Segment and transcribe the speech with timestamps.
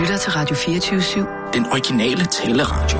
[0.00, 1.52] lytter til Radio 24-7.
[1.52, 2.98] Den originale taleradio.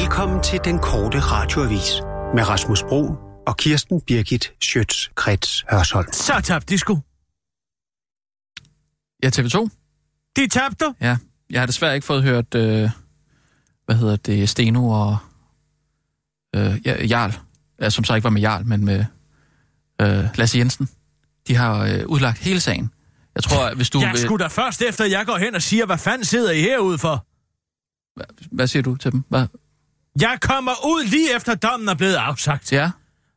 [0.00, 2.02] Velkommen til den korte radioavis
[2.34, 3.14] med Rasmus Bro
[3.46, 6.12] og Kirsten Birgit Schøtz-Krets Hørsholm.
[6.12, 7.02] Så tabte de sgu.
[9.22, 9.68] Ja, TV2.
[10.36, 10.94] De tabte.
[11.00, 11.16] Ja,
[11.50, 12.90] jeg har desværre ikke fået hørt, øh,
[13.84, 15.16] hvad hedder det, Steno og
[16.56, 17.38] øh, ja, Jarl,
[17.80, 19.04] ja, som så ikke var med Jarl, men med
[20.02, 20.88] øh, Lasse Jensen.
[21.48, 22.90] De har øh, udlagt hele sagen.
[23.38, 24.00] Jeg tror, at hvis du...
[24.00, 26.60] Jeg vil- skulle da først efter, jeg går hen og siger, hvad fanden sidder I
[26.60, 27.24] herude for?
[28.54, 29.24] Hvad siger du til dem?
[29.28, 29.46] Hvad?
[30.20, 32.72] Jeg kommer ud lige efter dommen er blevet afsagt.
[32.72, 32.90] Ja,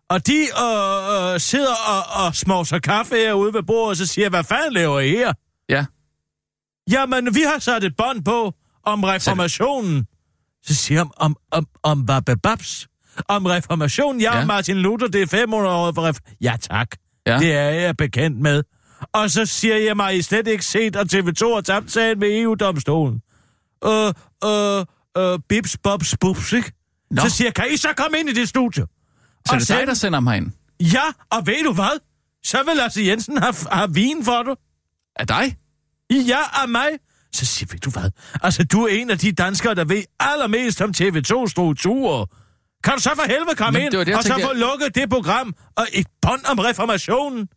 [0.10, 4.30] Og de øh, øh, sidder og, og smovser kaffe herude ved bordet, og så siger
[4.30, 5.34] hvad fanden laver I her?
[5.70, 5.86] ja.
[6.92, 10.06] Jamen, vi har sat et bånd på om reformationen.
[10.64, 12.88] Så siger jeg, om, om, om babababs.
[13.28, 14.22] Om reformationen.
[14.22, 14.40] Jeg Ja.
[14.42, 16.88] og Martin Luther, det er 500 år for ref- Ja, tak.
[17.28, 17.38] Ja.
[17.40, 18.64] Det er jeg bekendt med.
[19.14, 22.40] Og så siger jeg mig, I slet ikke set, at TV2 har tabt sagen med
[22.42, 23.22] EU-domstolen.
[23.86, 24.14] Øh,
[24.46, 24.86] øh,
[25.18, 26.72] øh, bips, bobs, bubs, ikke?
[27.12, 27.22] Nå.
[27.22, 28.84] Så siger jeg, kan I så komme ind i det studie?
[28.84, 28.88] Så
[29.50, 30.52] Og er det dig, send- der sender mig ind?
[30.80, 32.00] Ja, og ved du hvad?
[32.44, 34.56] Så vil Lasse Jensen have, have vin for dig.
[35.16, 35.58] Af dig?
[36.12, 36.88] Ja, af mig.
[37.34, 38.12] Så siger ved du hvad?
[38.44, 42.26] Altså, du er en af de danskere, der ved allermest om TV2-strukturer.
[42.84, 45.10] Kan du så for helvede komme Men ind, det det, og så få lukket det
[45.10, 47.48] program og et bånd om reformationen?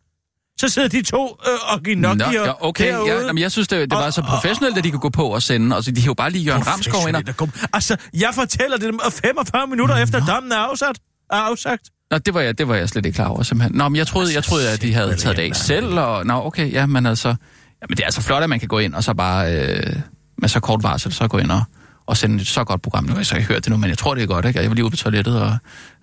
[0.59, 2.85] Så sidder de to øh, og giver nok Nå, ja, okay.
[2.85, 5.41] Ja, jamen, jeg synes, det, det var så professionelt, at de kunne gå på og
[5.43, 5.75] sende.
[5.75, 7.15] Altså, de har jo bare lige Jørgen Ramskov ind.
[7.15, 10.95] og- Altså, jeg fortæller det dem 45 minutter efter dommen er afsat.
[11.31, 11.89] Er afsagt.
[12.11, 13.77] Nå, det var, jeg, det var jeg slet ikke klar over, simpelthen.
[13.77, 16.25] Nå, men jeg troede, jeg troede at de havde taget det af selv, og...
[16.25, 17.27] Nå, okay, ja, men altså...
[17.81, 19.95] Jamen, det er altså flot, at man kan gå ind og så bare øh,
[20.37, 21.63] med så kort varsel, så gå ind og,
[22.05, 23.03] og sende et så godt program.
[23.03, 24.59] Nu har jeg så ikke hørt det nu, men jeg tror, det er godt, ikke?
[24.59, 25.57] Jeg var lige ude på toilettet, og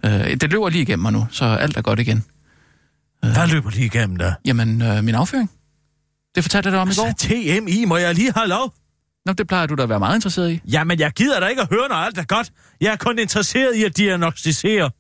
[0.05, 2.25] øh, det løber lige igennem mig nu, så alt er godt igen.
[3.23, 4.33] Hvad løber lige igennem der?
[4.45, 5.51] Jamen, øh, min afføring.
[6.35, 7.07] Det fortalte jeg dig om i går.
[7.07, 8.75] Altså, TMI, må jeg lige have lov?
[9.27, 10.61] Nå, det plejer du da at være meget interesseret i.
[10.73, 12.53] Jamen, jeg gider da ikke at høre, når alt er godt.
[12.81, 14.91] Jeg er kun interesseret i at diagnostisere.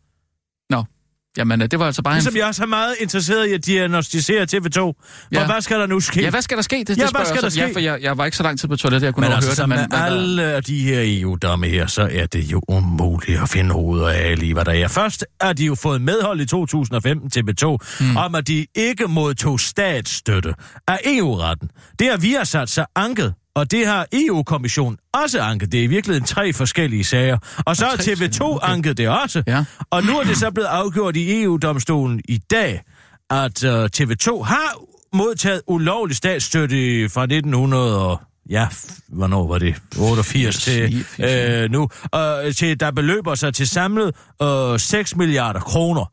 [1.36, 2.38] Jamen, øh, det var altså bare Ligesom en...
[2.38, 4.78] jeg er så meget interesseret i at diagnostisere TV2.
[4.80, 4.94] For
[5.32, 5.46] Ja.
[5.46, 6.22] hvad skal der nu ske?
[6.22, 6.76] Ja, hvad skal der ske?
[6.76, 7.72] Det, det Ja, spørger hvad skal jeg der så- Ja, ske?
[7.72, 9.78] for jeg, jeg var ikke så lang tid på toilettet, jeg kunne men altså, høre
[9.78, 9.98] det, men...
[10.00, 14.38] øh, alle de her EU-domme her, så er det jo umuligt at finde hoveder af
[14.38, 14.88] lige, hvad der er.
[14.88, 18.16] Først er de jo fået medhold i 2015 TV2 mm.
[18.16, 20.54] om, at de ikke modtog statsstøtte
[20.88, 21.68] af EU-retten.
[21.98, 25.72] Det har vi har sat sig anket, og det har EU-kommissionen også anket.
[25.72, 27.38] Det er i virkeligheden tre forskellige sager.
[27.66, 28.72] Og så Og har tre TV2 forskellige, okay.
[28.72, 29.42] anket det også.
[29.46, 29.64] Ja.
[29.90, 32.82] Og nu er det så blevet afgjort i EU-domstolen i dag,
[33.30, 34.82] at uh, TV2 har
[35.16, 38.20] modtaget ulovlig statsstøtte fra 1900 og
[38.50, 38.68] ja,
[39.08, 39.74] hvornår var det?
[40.00, 40.82] 88 til
[41.18, 46.04] 89, øh, nu, øh, til, der beløber sig til samlet øh, 6 milliarder kroner.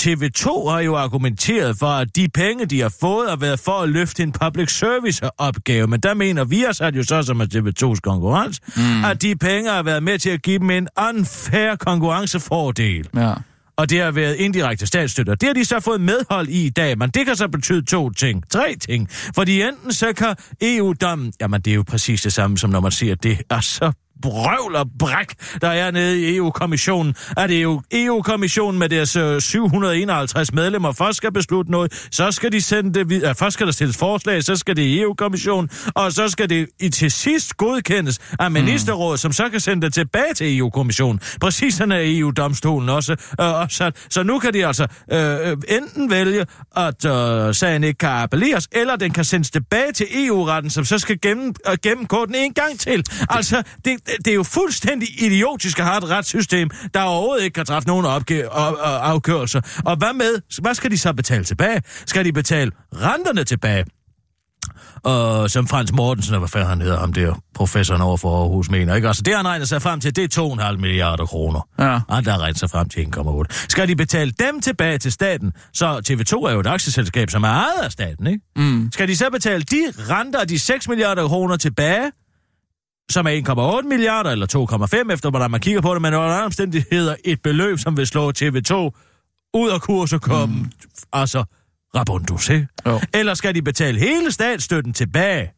[0.00, 3.88] TV2 har jo argumenteret for, at de penge, de har fået, har været for at
[3.88, 5.86] løfte en public service-opgave.
[5.86, 9.04] Men der mener vi os jo så, som er TV2's konkurrence, mm.
[9.04, 13.08] at de penge har været med til at give dem en unfair konkurrencefordel.
[13.16, 13.34] ja.
[13.76, 15.30] Og det har været indirekte statsstøtte.
[15.30, 17.82] Og Det har de så fået medhold i i dag, men det kan så betyde
[17.82, 18.50] to ting.
[18.50, 19.08] Tre ting.
[19.34, 21.32] Fordi enten så kan EU-dommen...
[21.40, 23.92] Jamen, det er jo præcis det samme, som når man siger, at det er så
[24.22, 27.14] brøvl og bræk, der er nede i EU-kommissionen.
[27.36, 32.52] Er det jo EU-kommissionen med deres øh, 751 medlemmer først skal beslutte noget, så skal
[32.52, 33.34] de sende det videre.
[33.34, 36.88] Først skal der stilles forslag, så skal det i EU-kommissionen, og så skal det i
[36.88, 41.20] til sidst godkendes af ministerrådet, som så kan sende det tilbage til EU-kommissionen.
[41.40, 43.12] Præcis sådan er EU-domstolen også.
[43.40, 44.06] Øh, opsat.
[44.10, 48.68] Så nu kan de altså øh, øh, enten vælge, at øh, sagen ikke kan appelleres,
[48.72, 52.54] eller den kan sendes tilbage til EU-retten, som så skal gennem, øh, gennemgå den en
[52.54, 53.04] gang til.
[53.28, 57.66] Altså, det, det er jo fuldstændig idiotisk at have et retssystem, der overhovedet ikke kan
[57.66, 59.60] træffe nogen opgave, og, og, afgørelser.
[59.84, 60.42] Og hvad med?
[60.62, 61.82] Hvad skal de så betale tilbage?
[62.06, 63.84] Skal de betale renterne tilbage?
[65.02, 68.70] Og som Frans Mortensen, og hvad fanden han hedder, ham der professoren over for Aarhus
[68.70, 69.08] mener, ikke?
[69.08, 71.68] Altså det han regner sig frem til, det er 2,5 milliarder kroner.
[71.78, 72.00] Ja.
[72.10, 73.66] Han der regner sig frem til 1,8.
[73.68, 77.48] Skal de betale dem tilbage til staten, så TV2 er jo et aktieselskab, som er
[77.48, 78.40] ejet af staten, ikke?
[78.56, 78.88] Mm.
[78.92, 82.12] Skal de så betale de renter de 6 milliarder kroner tilbage,
[83.10, 84.46] som er 1,8 milliarder, eller
[85.06, 88.06] 2,5 efter, hvordan man kigger på det, men under andre omstændigheder et beløb, som vil
[88.06, 88.74] slå TV2
[89.54, 90.70] ud af kurs og komme, mm.
[91.12, 91.44] altså,
[91.96, 92.68] rabundus, ikke?
[92.86, 93.00] Jo.
[93.14, 95.52] Eller skal de betale hele statsstøtten tilbage,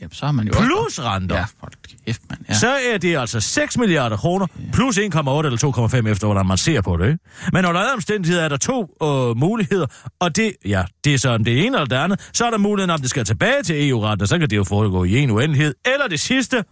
[0.00, 0.66] Jamen, så har man jo også...
[0.66, 1.36] plus renter?
[1.36, 1.72] Ja, hold
[2.06, 2.40] kæft, mand.
[2.48, 2.52] Ja.
[2.52, 2.58] Ja.
[2.58, 6.80] Så er det altså 6 milliarder kroner, plus 1,8 eller 2,5 efter, hvordan man ser
[6.80, 7.06] på det.
[7.06, 7.18] Ikke?
[7.52, 9.86] Men under andre omstændigheder er der to øh, muligheder,
[10.20, 12.28] og det, ja, det er sådan det ene eller det andet.
[12.32, 14.64] Så er der muligheden om, det skal tilbage til EU-retten, og så kan det jo
[14.64, 15.74] foregå i en uendelighed.
[15.84, 16.64] Eller det sidste,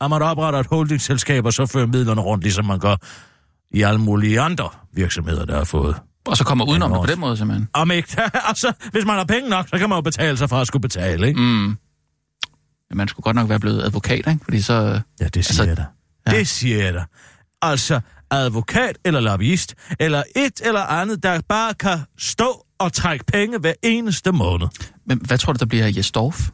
[0.00, 2.96] at man opretter et holdingselskab, og så fører midlerne rundt, ligesom man gør
[3.70, 5.96] i alle mulige andre virksomheder, der har fået.
[6.26, 7.68] Og så kommer udenom det på den måde, simpelthen.
[7.72, 10.56] Om ikke, altså, hvis man har penge nok, så kan man jo betale sig for
[10.56, 11.40] at skulle betale, ikke?
[11.40, 11.76] Mm.
[12.94, 14.38] Man skulle godt nok være blevet advokat, ikke?
[14.44, 15.00] Fordi så...
[15.20, 15.86] Ja, det siger Altså, jeg dig.
[16.26, 16.38] ja.
[16.38, 17.04] Det siger jeg dig.
[17.62, 18.00] Altså,
[18.30, 23.72] advokat eller lobbyist, eller et eller andet, der bare kan stå og trække penge hver
[23.82, 24.68] eneste måned.
[25.06, 26.50] Men hvad tror du, der bliver af Jes Dorf?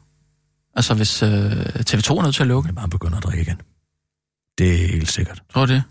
[0.77, 2.67] Altså, hvis øh, TV2 er nødt til at lukke?
[2.69, 3.61] Jamen, han begynder at drikke igen.
[4.59, 5.43] Det er helt sikkert.
[5.53, 5.83] Tror du det?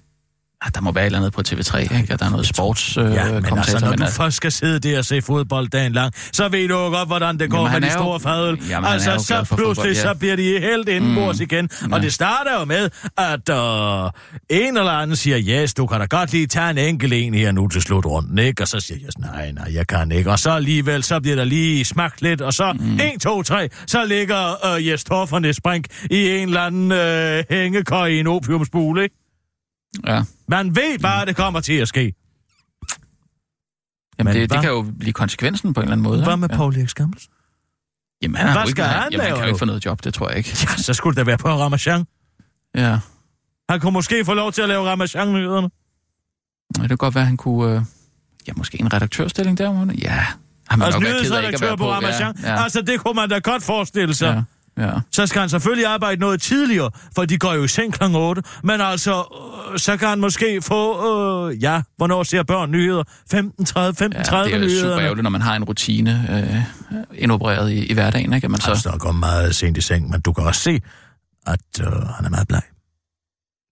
[0.65, 2.17] Ja, der må være et eller andet på TV3, ikke?
[2.17, 4.97] Der er noget sports øh, Ja, men altså, når du altså, først skal sidde der
[4.97, 7.81] og se fodbold dagen lang, så ved du jo godt, hvordan det går Jamen, med
[7.81, 8.59] de er jo- store fadøl.
[8.69, 10.01] Jamen, Altså, så pludselig, fodbold, ja.
[10.01, 11.43] så bliver de helt indenbords Mm.
[11.43, 11.69] igen.
[11.89, 11.95] Ja.
[11.95, 16.05] Og det starter jo med, at øh, en eller anden siger, yes, du kan da
[16.05, 18.63] godt lige tage en enkelt en her nu til slutrunden, ikke?
[18.63, 20.31] Og så siger jeg, yes, nej, nej, jeg kan ikke.
[20.31, 22.93] Og så alligevel, så bliver der lige smagt lidt, og så mm.
[22.95, 28.07] 1, 2, 3, så ligger øh, Jes Tofferne Sprink i en eller anden øh, hængekøj
[28.07, 29.15] i en opiumsbule, ikke?
[30.07, 30.21] Ja.
[30.47, 32.13] Man ved bare, at det kommer til at ske.
[34.19, 36.23] Jamen, Men det, det kan jo blive konsekvensen på en eller anden måde.
[36.23, 36.55] Hvad med ja.
[36.55, 37.31] Paul Erik Skammelsen?
[38.21, 39.65] Jamen, han, har Hvad jo ikke, skal han, han jamen, han kan jo ikke få
[39.65, 40.49] noget job, det tror jeg ikke.
[40.61, 42.05] Ja, så skulle det da være på Ramachan.
[42.75, 42.99] Ja.
[43.69, 45.69] Han kunne måske få lov til at lave Ramachan-nyhederne.
[46.81, 47.75] Det kan godt være, at han kunne...
[47.75, 47.81] Øh,
[48.47, 49.93] ja, måske en redaktørstilling der.
[50.01, 50.25] Ja.
[50.69, 52.35] Han må Altså nok være ked af ikke at være på Ramachan.
[52.43, 54.33] Ja, ja, Altså, det kunne man da godt forestille sig.
[54.35, 54.43] ja,
[54.77, 54.91] ja.
[55.11, 58.03] Så skal han selvfølgelig arbejde noget tidligere, for de går jo i seng kl.
[58.15, 58.43] 8.
[58.63, 59.23] Men altså,
[59.71, 63.03] øh, så kan han måske få, øh, ja, hvornår ser børn nyheder?
[63.03, 67.71] 15.30, 15.30 Ja, det er jo super ærgerligt, når man har en rutine øh, indopereret
[67.71, 68.49] i, i hverdagen, ikke?
[68.49, 68.67] Man så...
[68.67, 70.81] Han står meget sent i seng, men du kan også se,
[71.47, 72.61] at øh, han er meget bleg.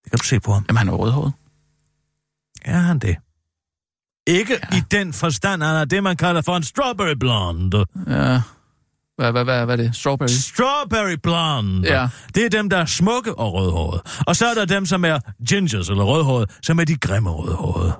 [0.03, 0.65] Det kan du se på ham.
[0.69, 1.33] Jamen, han er rødhåret.
[2.65, 3.15] Er han det?
[4.27, 4.77] Ikke ja.
[4.77, 7.85] i den forstand, han er det, man kalder for en strawberry blonde.
[8.07, 8.41] Ja.
[9.21, 9.95] Hvad, hvad, hvad, hvad er det?
[9.95, 10.27] Strawberry?
[10.29, 11.93] Strawberry blonde.
[11.93, 12.07] Ja.
[12.35, 14.01] Det er dem, der er smukke og rødhårede.
[14.27, 17.93] Og så er der dem, som er gingers eller rødhårede, som er de grimme rødhårede.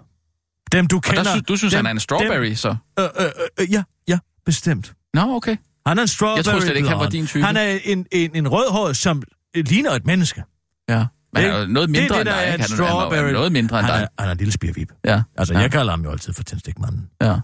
[0.71, 1.23] Dem, du Og kender.
[1.23, 2.75] der, sy- du synes, dem, han er en strawberry, Dem, så?
[2.99, 3.25] øh, øh,
[3.59, 4.93] øh, ja, ja, bestemt.
[5.13, 5.55] Nå, okay.
[5.85, 7.43] Han er en strawberry Jeg troede slet ikke, han var din type.
[7.45, 9.23] Han er en, en, en rødhåret, som
[9.57, 10.43] øh, ligner et menneske.
[10.89, 11.05] Ja.
[11.33, 12.63] Men han er Det- noget det mindre det, end der dig, ikke?
[12.63, 14.03] Han han er noget mindre end Han dig.
[14.17, 14.91] er, han er en lille spirvip.
[15.05, 15.21] Ja.
[15.37, 15.59] Altså, ja.
[15.59, 17.07] jeg kalder ham jo altid for tændstikmanden.
[17.21, 17.35] Ja.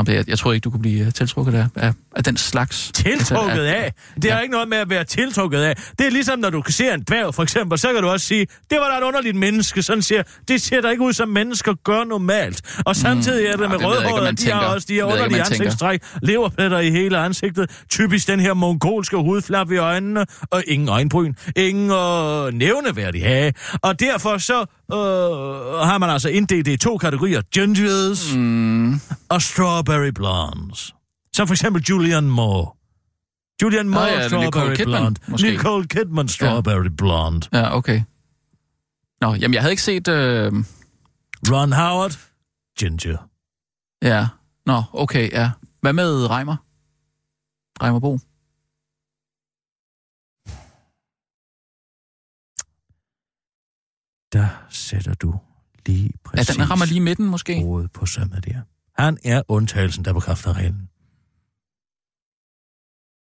[0.00, 2.36] Nå, men jeg, jeg tror ikke, du kunne blive øh, tiltrukket af, af, af den
[2.36, 2.90] slags.
[2.94, 3.92] Tiltrukket Altså, af.
[4.14, 4.38] Det Ja.
[4.38, 5.76] ikke noget med at være tiltrukket af.
[5.98, 8.26] Det er ligesom, når du kan se en dværg, for eksempel, så kan du også
[8.26, 9.82] sige, det var da et underligt menneske.
[9.82, 12.62] Sådan siger, det ser da ikke ud, som mennesker gør normalt.
[12.86, 15.12] Og samtidig er det Ja, med ikke, om rødhåret, de har også de her ikke,
[15.12, 15.64] underlige tænker.
[15.64, 21.34] ansigtstræk, leverpletter i hele ansigtet, typisk den her mongolske hudflap i øjnene, og ingen øjenbryn,
[21.56, 23.54] ingen øh, nævneværdig hage.
[23.82, 29.42] Og derfor så øh, har man altså inddelt det i to kategorier, gingers Mm, og
[29.42, 30.94] strawberry blondes.
[31.32, 32.70] Som for eksempel Julian Moore.
[33.62, 35.20] Julian Moore, ja, strawberry Nicole Kidman, blonde.
[35.28, 35.50] måske.
[35.50, 37.48] Nicole Kidman, strawberry blonde.
[37.52, 38.02] ja, okay.
[39.20, 40.08] Nå, jamen, jeg havde ikke set...
[40.08, 40.52] Øh,
[41.50, 42.18] Ron Howard,
[42.78, 43.16] ginger.
[44.02, 44.26] ja.
[44.66, 45.50] Nå, okay, ja.
[45.80, 46.56] Hvad med Reimer?
[47.82, 48.18] Reimer Bo?
[54.32, 55.40] Der sætter du
[55.86, 57.60] lige Ja, præcis den rammer lige midten, måske.
[57.60, 58.60] hovedet på sømmet der.
[59.02, 60.88] Han er undtagelsen, der bekræfter reglen.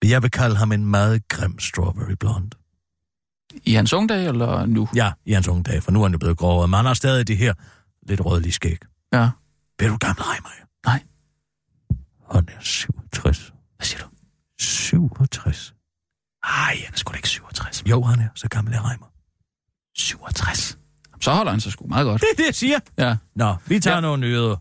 [0.04, 2.50] Jeg vil kalde ham en meget grim strawberry blonde.
[3.64, 4.88] I hans unge dag, eller nu?
[4.94, 6.94] Ja, i hans unge dage, for nu er han jo blevet grovere, men han har
[6.94, 7.54] stadig det her
[8.02, 8.78] lidt rødlige skæg.
[9.12, 9.30] Ja.
[9.78, 10.64] Ved du, gammel Reimer er?
[10.88, 11.02] Nej.
[12.32, 13.52] Han er 67.
[13.76, 14.08] Hvad siger du?
[14.60, 15.74] 67.
[16.44, 17.82] Ej, han er sgu da ikke 67.
[17.90, 18.28] Jo, han er.
[18.34, 19.06] Så gammel er Reimer.
[19.96, 20.78] 67.
[21.20, 22.20] Så holder han sig sgu meget godt.
[22.20, 22.78] Det er det, jeg siger.
[22.98, 23.16] Ja.
[23.36, 24.00] Nå, vi tager ja.
[24.00, 24.56] Nogle nyheder.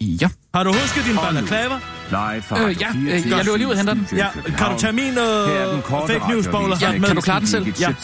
[0.00, 0.28] Ja.
[0.54, 1.74] Har du husket din balaclava?
[2.10, 4.08] Live fra Øh, ja, 24 øh, jeg løber lige ud og henter den.
[4.16, 6.76] Ja, kan du tage min er øh, fake news bowler?
[6.80, 7.66] Ja, med kan du klare den selv?
[7.80, 7.94] Ja.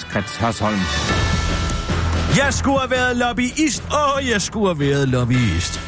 [2.37, 3.83] Jeg skulle have været lobbyist.
[3.93, 5.81] Åh, oh, jeg skulle have været lobbyist.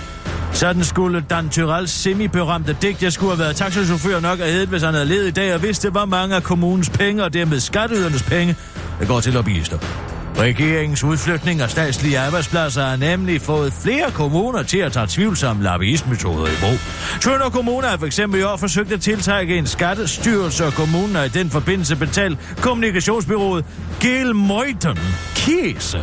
[0.53, 4.83] Sådan skulle Dan Tyrells semi-berømte digt, jeg skulle have været taxachauffør nok have heddet, hvis
[4.83, 8.23] han havde levet i dag og vidste, hvor mange af kommunens penge og dermed skatteydernes
[8.23, 8.57] penge,
[9.01, 9.79] der går til lobbyister.
[10.39, 16.47] Regeringens udflytning af statslige arbejdspladser har nemlig fået flere kommuner til at tage tvivlsomme lobbyistmetoder
[16.47, 16.79] i brug.
[17.21, 18.19] Tønder Kommune har f.eks.
[18.19, 23.65] i år forsøgt at tiltrække en skattestyrelse, og kommunen har i den forbindelse betalt kommunikationsbyrået
[24.01, 24.99] Gelmøjten
[25.37, 26.03] Kese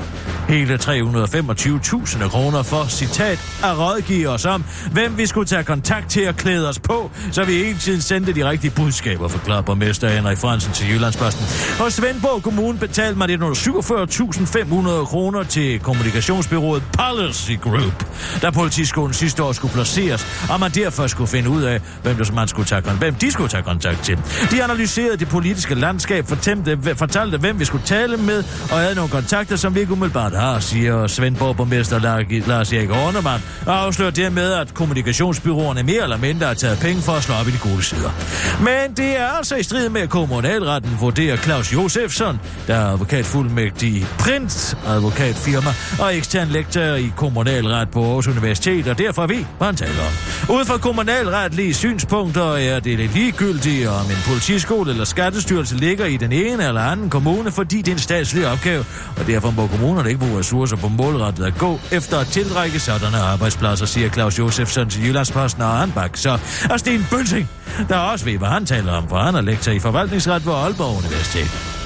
[0.50, 6.22] hele 325.000 kroner for, citat, at rådgive os om, hvem vi skulle tage kontakt til
[6.22, 10.38] at klæde os på, så vi hele tiden sendte de rigtige budskaber, forklarer borgmester Henrik
[10.38, 11.46] Fransen til Jyllandsposten.
[11.79, 18.06] Hos Svendborg Kommune betalte man 147 1.500 kroner til kommunikationsbyrået Policy Group,
[18.42, 22.34] da politiskolen sidste år skulle placeres, og man derfor skulle finde ud af, hvem, det,
[22.34, 24.20] man skulle tage, hvem de skulle tage kontakt til.
[24.52, 29.10] De analyserede det politiske landskab, fortæmte, fortalte, hvem vi skulle tale med, og havde nogle
[29.10, 32.00] kontakter, som vi ikke umiddelbart har, siger Svendborg borgmester
[32.48, 37.12] Lars Erik Ornemann, og afslører dermed, at kommunikationsbyråerne mere eller mindre har taget penge for
[37.12, 38.12] at slå op i de gode sider.
[38.60, 44.78] Men det er altså i strid med kommunalretten, vurderer Claus Josefsson, der er advokatfuldmægtig Prins
[44.88, 50.02] advokatfirma og ekstern lektor i kommunalret på Aarhus Universitet, og derfor ved, hvad han taler
[50.02, 50.56] om.
[50.56, 56.18] Ud fra kommunalretlige synspunkter er det lidt ligegyldigt, om en politiskole eller skattestyrelse ligger i
[56.18, 58.86] den ene eller anden kommune, fordi det er en statslig opgave,
[59.18, 63.18] og derfor må kommunerne ikke bruge ressourcer på målrettet at gå efter at tilrække sådanne
[63.18, 66.18] arbejdspladser, siger Claus Josefsson til Jyllandsposten og Anbak.
[66.18, 67.50] Så er Sten Bølting,
[67.90, 70.98] der også ved, hvad han taler om, for han er lektor i forvaltningsret ved Aalborg
[70.98, 71.76] Universitet.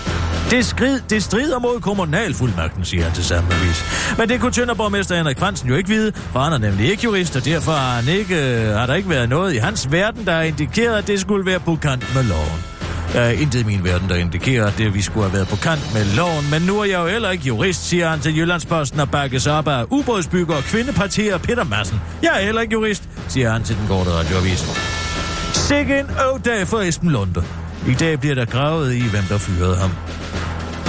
[0.51, 3.84] Det, skrid, det strider mod kommunalfuldmagten, siger han til samme avis.
[4.17, 7.36] Men det kunne Tønderborgmester Henrik Fransen jo ikke vide, for han er nemlig ikke jurist,
[7.36, 10.31] og derfor har, han ikke, øh, har der ikke været noget i hans verden, der
[10.31, 12.63] har indikeret, at det skulle være på kant med loven.
[13.13, 15.55] Der er intet i min verden, der indikerer, at det, vi skulle have været på
[15.55, 16.46] kant med loven.
[16.51, 19.67] Men nu er jeg jo heller ikke jurist, siger han til Jyllandsposten og bakkes op
[19.67, 22.01] af ubådsbygger og kvindepartier Peter Madsen.
[22.22, 24.65] Jeg er heller ikke jurist, siger han til den korte radioavis.
[25.53, 27.43] Sikke en øvdag for Esben Lunde.
[27.88, 29.91] I dag bliver der gravet i, hvem der fyrede ham.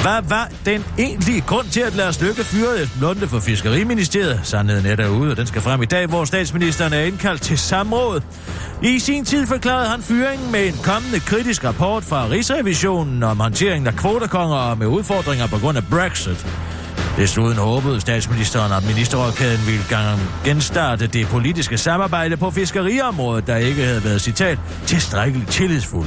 [0.03, 4.41] Hvad var den egentlige grund til, at Lars Lykke fyrede Esben Lunde for Fiskeriministeriet?
[4.43, 8.21] Sandheden er derude, og den skal frem i dag, hvor statsministeren er indkaldt til samråd.
[8.83, 13.87] I sin tid forklarede han fyringen med en kommende kritisk rapport fra Rigsrevisionen om håndteringen
[13.87, 16.47] af kvotekonger med udfordringer på grund af Brexit.
[17.17, 19.85] Desuden håbede statsministeren, at ministerrådkæden ville
[20.45, 26.07] genstarte det politiske samarbejde på fiskeriområdet, der ikke havde været, citat, tilstrækkeligt tillidsfuld.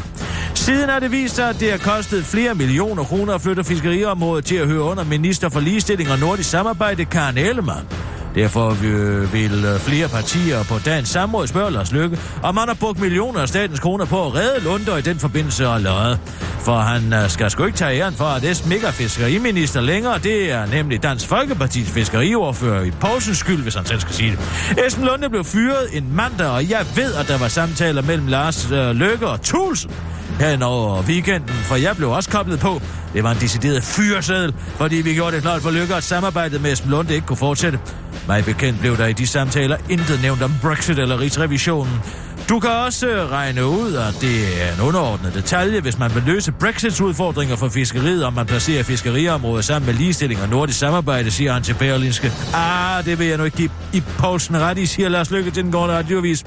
[0.53, 4.45] Siden har det vist sig, at det har kostet flere millioner kroner at flytte fiskeriområdet
[4.45, 7.88] til at høre under minister for ligestilling og nordisk samarbejde, Karen Ellemann.
[8.36, 12.75] Derfor øh, vil øh, flere partier på dagens samråd spørge Lars Lykke, om han har
[12.75, 16.20] brugt millioner af statens kroner på at redde Lunder i den forbindelse og løjet.
[16.60, 20.51] For han øh, skal sgu ikke tage æren for, at det mega fiskeriminister længere, det
[20.51, 24.39] er nemlig Dansk Folkepartis fiskeriordfører i Poulsens skyld, hvis han selv skal sige det.
[24.88, 28.72] Esben Lunde blev fyret en mandag, og jeg ved, at der var samtaler mellem Lars
[28.72, 29.92] øh, Lykke og Tulsen
[30.39, 32.82] hen over weekenden, for jeg blev også koblet på.
[33.13, 36.72] Det var en decideret fyreseddel, fordi vi gjorde det klart for Lykke, at samarbejdet med
[36.72, 37.80] Esben Lunde ikke kunne fortsætte.
[38.27, 42.01] Mig bekendt blev der i de samtaler intet nævnt om Brexit eller Rigsrevisionen.
[42.50, 46.24] Du kan også øh, regne ud, at det er en underordnet detalje, hvis man vil
[46.25, 51.32] løse Brexits udfordringer for fiskeriet, om man placerer fiskeriområdet sammen med ligestilling og nordisk samarbejde,
[51.32, 52.32] siger han til Berlinske.
[52.53, 55.63] Ah, det vil jeg nu ikke give i Poulsen ret i, siger Lars Lykke til
[55.63, 56.44] den gårde radiovis.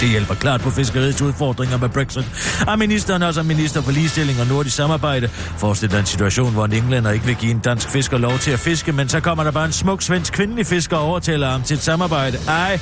[0.00, 2.24] Det hjælper klart på fiskeriets udfordringer med Brexit.
[2.66, 5.28] Og ministeren også minister for ligestilling og nordisk samarbejde.
[5.58, 8.50] Forestil dig en situation, hvor en englænder ikke vil give en dansk fisker lov til
[8.50, 11.62] at fiske, men så kommer der bare en smuk svensk kvindelig fisker og overtaler ham
[11.62, 12.38] til et samarbejde.
[12.48, 12.80] Ej,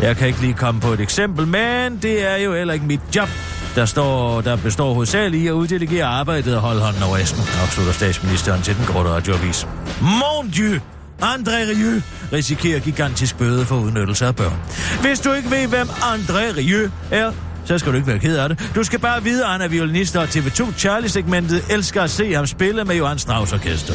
[0.00, 3.00] jeg kan ikke lige komme på et eksempel, men det er jo heller ikke mit
[3.16, 3.28] job.
[3.74, 7.92] Der, står, der består hovedsageligt i at uddelegere arbejdet og holde hånden over Esben, afslutter
[7.92, 9.66] statsministeren til den korte radioavis.
[10.00, 10.97] Mon Dieu!
[11.22, 14.58] André Rieu risikerer gigantisk bøde for udnyttelse af børn.
[15.00, 17.32] Hvis du ikke ved, hvem André Rieu er,
[17.68, 18.70] så skal du ikke være ked af det.
[18.74, 22.46] Du skal bare vide, at han er violinist, og TV2 Charlie-segmentet elsker at se ham
[22.46, 23.94] spille med Johan Strauss Orkester.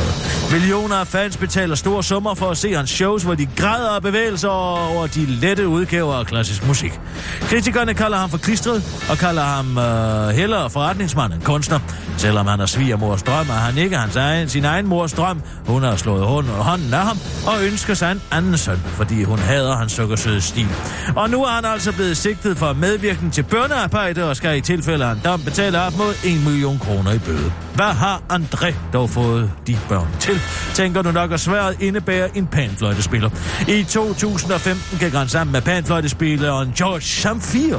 [0.51, 4.01] Millioner af fans betaler store summer for at se hans shows, hvor de græder af
[4.01, 6.99] bevægelser over de lette udgaver af klassisk musik.
[7.41, 11.79] Kritikerne kalder ham for klistret, og kalder ham øh, hellere forretningsmand end kunstner.
[12.17, 15.41] Selvom han er svigermors drøm, er han ikke hans egen, sin egen mors drøm.
[15.67, 19.75] Hun har slået hånden af ham og ønsker sig en anden søn, fordi hun hader
[19.75, 20.67] hans sukkersøde stil.
[21.15, 25.05] Og nu er han altså blevet sigtet for medvirken til børnearbejde og skal i tilfælde
[25.05, 27.51] af en dom betale op mod 1 million kroner i bøde.
[27.75, 30.39] Hvad har André dog fået de børn til?
[30.73, 33.29] Tænker du nok, at sværet indebærer en panfløjtespiller.
[33.67, 37.77] I 2015 gik han sammen med panfløjtespilleren George Samfir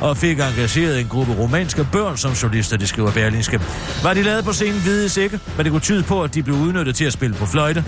[0.00, 3.60] og fik engageret en gruppe romanske børn som solister, de skriver Berlingske.
[4.02, 6.56] Var de lavet på scenen hvide ikke, men det kunne tyde på, at de blev
[6.56, 7.84] udnyttet til at spille på fløjte.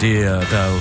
[0.00, 0.80] Det er, der er jo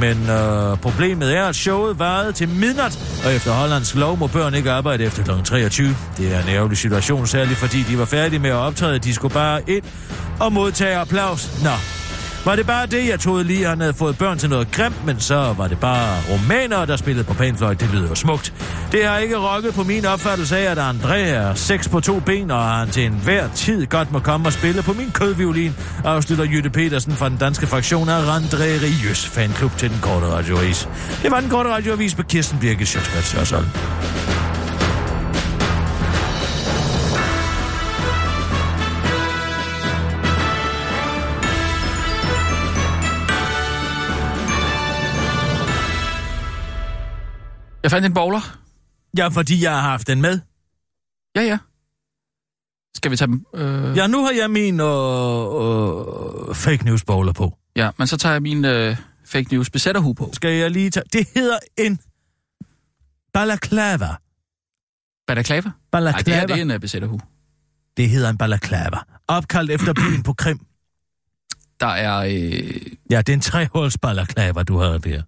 [0.00, 4.54] men øh, problemet er, at showet varede til midnat, og efter hollandsk lov må børn
[4.54, 5.30] ikke arbejde efter kl.
[5.44, 5.96] 23.
[6.16, 8.98] Det er en ærgerlig situation, særligt fordi de var færdige med at optræde.
[8.98, 9.82] De skulle bare ind
[10.40, 11.62] og modtage applaus.
[11.62, 11.70] Nå,
[12.44, 15.20] var det bare det, jeg troede lige, han havde fået børn til noget grimt, men
[15.20, 17.80] så var det bare romanere, der spillede på panfløjt.
[17.80, 18.52] Det lyder jo smukt.
[18.92, 22.50] Det har ikke rokket på min opfattelse af, at André er seks på to ben,
[22.50, 26.70] og han til enhver tid godt må komme og spille på min kødviolin, afslutter Jytte
[26.70, 30.88] Petersen fra den danske fraktion af Randré Rius fanklub til den korte radioavis.
[31.22, 33.34] Det var den korte radioavis på Kirsten Birke Sjøtskrets
[47.82, 48.58] Jeg fandt en bowler.
[49.18, 50.40] Ja, fordi jeg har haft den med.
[51.36, 51.58] Ja, ja.
[52.94, 53.46] Skal vi tage dem?
[53.54, 53.96] Øh...
[53.96, 54.88] Ja, nu har jeg min øh,
[56.48, 57.58] øh, fake news bowler på.
[57.76, 60.30] ja, men så tager jeg min øh, fake news besætterhue på.
[60.32, 61.04] Skal jeg lige tage...
[61.12, 61.98] Det hedder en
[63.32, 64.08] balaclava.
[65.26, 65.62] Balaklava?
[65.68, 66.22] Nej, Balaclava.
[66.24, 67.20] det her det er en uh, besætterhue.
[67.96, 68.98] det hedder en balaclava.
[69.28, 70.60] Opkaldt efter byen på Krim.
[71.80, 72.18] Der er...
[72.18, 72.82] Øh...
[73.10, 75.22] Ja, det er en trehuls balaclava, du har der.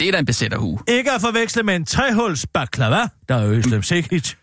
[0.00, 0.78] Det er da en besætterhue.
[0.88, 4.34] Ikke at forveksle med en trehuls baklava, der er Øslem Sikic.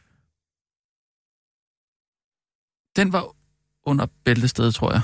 [2.95, 3.35] Den var
[3.85, 5.01] under bæltestedet, tror jeg.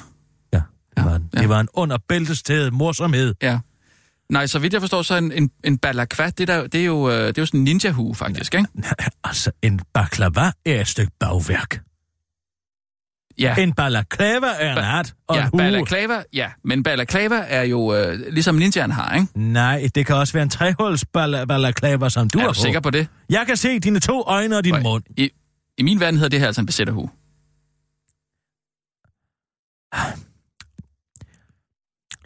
[0.54, 0.62] Ja,
[0.98, 1.40] det var, en, Ja.
[1.42, 3.36] det var en under bæltestedet morsomhed.
[3.42, 3.60] Ja.
[4.30, 7.10] Nej, så vidt jeg forstår, så en, en, en balakva, det, der, det, er jo,
[7.10, 8.68] øh, det er jo sådan en ninja-hue, faktisk, ikke?
[9.24, 11.84] Altså, en baklava er et stykke bagværk.
[13.40, 15.58] Ja, En balaclava er en Ba- hat og ja en hue.
[15.60, 16.50] balaklava, ja.
[16.64, 19.28] Men balaklava er jo øh, ligesom ninjaen har, ikke?
[19.36, 22.62] Nej, det kan også være en trehuls bala- balaclava, som du er har du på.
[22.62, 23.08] sikker på det?
[23.30, 24.82] Jeg kan se dine to øjne og din Nej.
[24.84, 25.04] mund.
[25.18, 25.30] I,
[25.78, 27.10] I min verden hedder det her altså en besætterhue.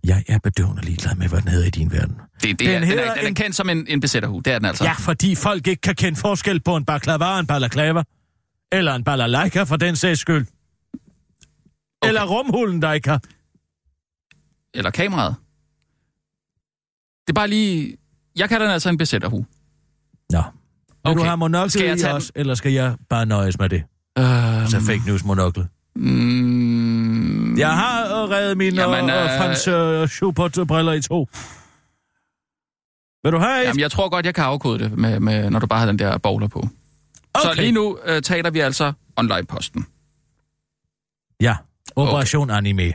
[0.03, 2.15] Jeg er bedøvende ligeglad med, hvad den hedder i din verden.
[2.41, 4.53] Det, det Den er, den, er, den er en- kendt som en, en besætterhue, det
[4.53, 4.84] er den altså.
[4.84, 8.03] Ja, fordi folk ikke kan kende forskel på en baklava og en balaclava.
[8.72, 10.46] Eller en balalaika, for den sags skyld.
[12.03, 12.10] Okay.
[12.10, 13.22] Eller rumhulen, der ikke har.
[14.74, 15.36] Eller kameraet.
[17.27, 17.98] Det er bare lige...
[18.36, 19.45] Jeg kalder den altså en besætterhue.
[20.31, 20.41] Nå.
[20.41, 21.19] Vil okay.
[21.19, 23.83] du have monokkel Skal jeg i os, eller skal jeg bare nøjes med det?
[24.17, 25.67] Øh, Altså fake news monokkel.
[25.95, 31.27] mm, Jeg har reddet mine Jamen, øh, Frans øh, Schubert-briller i to.
[33.24, 33.67] Vil du have et?
[33.67, 36.00] Jamen, jeg tror godt, jeg kan afkode det, med, med, når du bare har den
[36.00, 36.60] der bowler på.
[36.60, 36.69] Okay.
[37.43, 39.86] Så lige nu øh, taler vi altså online-posten.
[41.41, 41.57] Ja,
[41.95, 42.57] Operation okay.
[42.57, 42.93] Anime.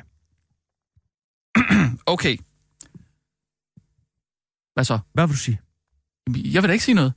[2.07, 2.37] Okay.
[4.75, 4.99] Hvad så?
[5.15, 5.61] Hvad vil du sige?
[6.35, 7.13] Jeg vil da ikke sige noget.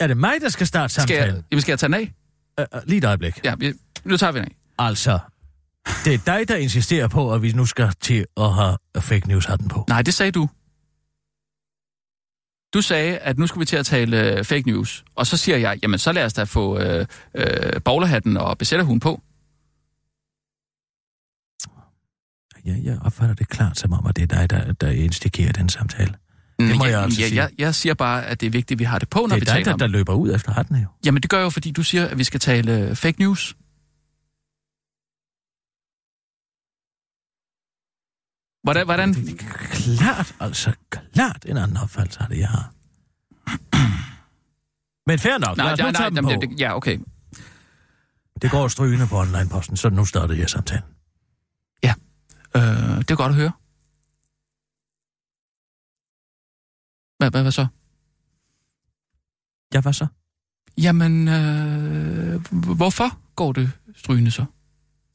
[0.00, 1.34] Er det mig, der skal starte Skal samtalen?
[1.36, 2.12] jeg, jamen, skal jeg tage den af?
[2.60, 3.44] Øh, øh, lige et øjeblik.
[3.44, 3.72] Ja, vi,
[4.04, 4.56] nu tager vi den af.
[4.78, 5.18] Altså,
[6.04, 9.44] det er dig, der insisterer på, at vi nu skal til at have fake news
[9.44, 9.84] hatten på.
[9.88, 10.48] Nej, det sagde du.
[12.74, 15.04] Du sagde, at nu skulle vi til at tale øh, fake news.
[15.14, 19.00] Og så siger jeg, jamen så lad os da få øh, øh, bowlerhatten og besætterhunden
[19.00, 19.22] på.
[22.66, 25.68] Ja, jeg opfatter det klart som om, at det er dig, der, der instikerer den
[25.68, 26.14] samtale.
[26.58, 27.40] Det må jeg, jeg altså jeg, sige.
[27.42, 29.34] jeg, jeg siger bare, at det er vigtigt, at vi har det på, når Det
[29.36, 29.90] vi er dig, taler der, der det.
[29.90, 30.86] løber ud efter hatten jo.
[31.06, 33.56] Jamen det gør jeg jo, fordi du siger, at vi skal tale øh, fake news.
[38.62, 39.36] Hvordan, hvordan, Det er
[39.98, 40.72] klart, altså
[41.12, 42.72] klart en anden opfattelse af det, jeg har.
[45.08, 46.30] Men fair nok, lad nej, os nej, nu tage nej, dem på.
[46.30, 46.98] det, det, ja, okay.
[48.42, 50.84] Det går strygende på online-posten, så nu startede jeg samtalen.
[52.56, 52.62] Øh,
[52.98, 53.52] det er godt at høre.
[57.18, 57.66] Hvad, hvad, hvad så?
[59.74, 60.06] Ja, hvad så?
[60.78, 62.40] Jamen, øh,
[62.76, 64.44] hvorfor går det strygende så?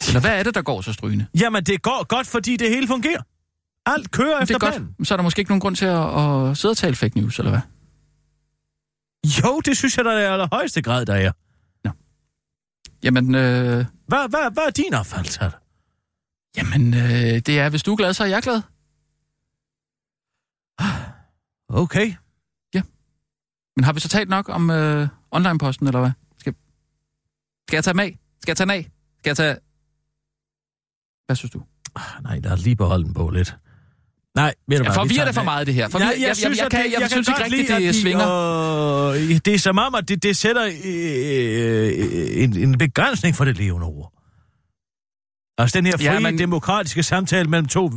[0.07, 1.25] Eller hvad er det, der går så strygende?
[1.39, 3.21] Jamen, det går godt, fordi det hele fungerer.
[3.85, 4.93] Alt kører Det efter er planen.
[4.97, 5.07] godt.
[5.07, 6.19] Så er der måske ikke nogen grund til at,
[6.49, 7.61] at sidde og tale fake news, eller hvad?
[9.43, 11.31] Jo, det synes jeg, der er i allerhøjeste grad, der er.
[13.03, 15.59] Jamen, øh, Hvad, hvad, hvad er din opfattelse af det?
[16.57, 18.61] Jamen øh, det er, hvis du er glad, så er jeg glad.
[21.69, 22.13] Okay.
[23.77, 26.11] Men har vi så talt nok om øh, online-posten, eller hvad?
[26.39, 26.53] Skal,
[27.67, 28.17] skal jeg tage dem af?
[28.41, 28.87] Skal jeg tage den af?
[29.19, 29.55] Skal jeg tage...
[31.25, 31.61] Hvad synes du?
[31.95, 33.55] Ah, Nej, lad os lige beholde den på lidt.
[34.35, 35.89] Nej, ved du Jeg forvirrer det for meget, det her.
[35.89, 38.01] For Nej, jeg, jeg, jeg, jeg, synes, jeg, jeg, jeg synes ikke rigtigt, det de,
[38.01, 38.29] svinger.
[39.09, 43.57] Øh, det er som om, at det, det sætter øh, en, en begrænsning for det
[43.57, 44.13] levende ord.
[45.57, 46.37] Altså den her frie, Ja, men- men...
[46.39, 47.91] demokratiske samtale mellem to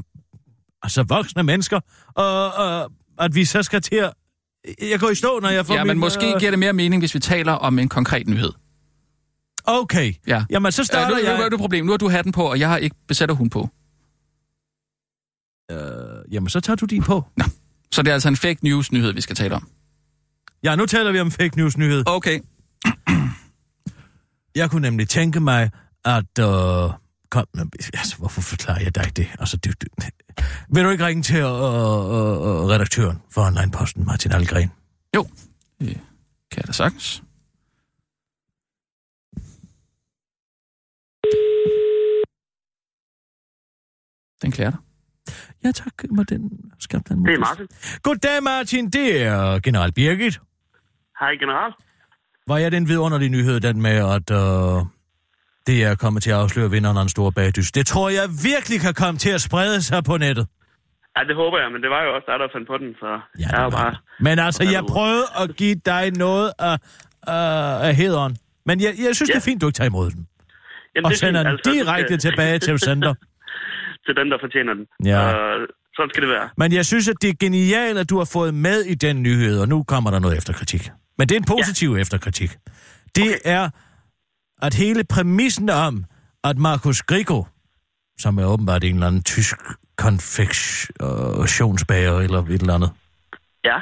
[0.83, 1.81] altså voksne mennesker,
[2.15, 4.13] og, og at vi så skal til at...
[4.91, 7.03] Jeg går i stå, når jeg får Ja, men min, måske giver det mere mening,
[7.03, 8.53] hvis vi taler om en konkret nyhed.
[9.65, 10.45] Okay, Ja.
[10.51, 11.51] jamen så Øh, starter nu, nu, nu er jeg...
[11.51, 11.85] det problem.
[11.85, 13.69] Nu har du hatten på, og jeg har ikke besætter hun på.
[15.71, 17.25] Øh, jamen så tager du din på.
[17.93, 19.69] Så det er altså en fake news nyhed, vi skal tale om.
[20.65, 22.03] Ja, nu taler vi om fake news nyhed.
[22.07, 22.41] Okay.
[24.55, 25.71] Jeg kunne nemlig tænke mig,
[26.05, 26.39] at...
[26.41, 26.91] Øh,
[27.31, 27.47] kom,
[27.95, 29.29] altså, hvorfor forklarer jeg dig det?
[29.39, 29.87] Altså, du, du,
[30.75, 34.71] vil du ikke ringe til øh, øh, redaktøren for Online-posten, Martin Algren?
[35.17, 35.27] Jo,
[35.81, 36.01] det
[36.51, 37.23] kan jeg da sagtens.
[44.43, 44.81] Den klæder dig.
[45.65, 45.93] Ja, tak.
[46.11, 47.67] Må den skab den Det er Martin.
[48.03, 48.91] Goddag, Martin.
[48.91, 50.41] Det er General Birgit.
[51.21, 51.73] Hej, general.
[52.47, 54.87] Var jeg den vidunderlige nyhed, den med, at øh,
[55.71, 57.73] det er kommet til at afsløre vinderen af en stor bagdys?
[57.73, 60.47] Det tror jeg virkelig kan komme til at sprede sig på nettet.
[61.17, 63.11] Ej, det håber jeg, men det var jo også dig, der fandt på den, så
[63.43, 63.95] Ja, jeg er bare...
[64.21, 66.77] Men altså, jeg prøvede at give dig noget af,
[67.27, 68.37] af, af hederen.
[68.67, 69.35] Men jeg, jeg synes, Ja.
[69.35, 70.27] det er fint, du ikke tager imod den.
[70.95, 73.15] Jamen, Og er sender fint, den altså, direkte skal- tilbage til center.
[74.07, 74.85] til den, der fortjener den.
[75.11, 75.19] Ja.
[75.21, 75.59] Og
[75.97, 76.49] sådan skal det være.
[76.57, 79.61] Men jeg synes, at det er genialt, at du har fået med i den nyhed,
[79.61, 80.83] og nu kommer der noget efterkritik.
[81.19, 82.01] Men det er en positiv ja.
[82.01, 82.51] efterkritik.
[83.17, 83.39] Det okay.
[83.45, 83.69] er,
[84.63, 86.05] at hele præmissen om,
[86.45, 87.43] at Markus Grigo,
[88.19, 89.57] som er åbenbart en eller anden tysk
[89.99, 92.91] konfektionsbager eller et eller andet,
[93.65, 93.79] Ja.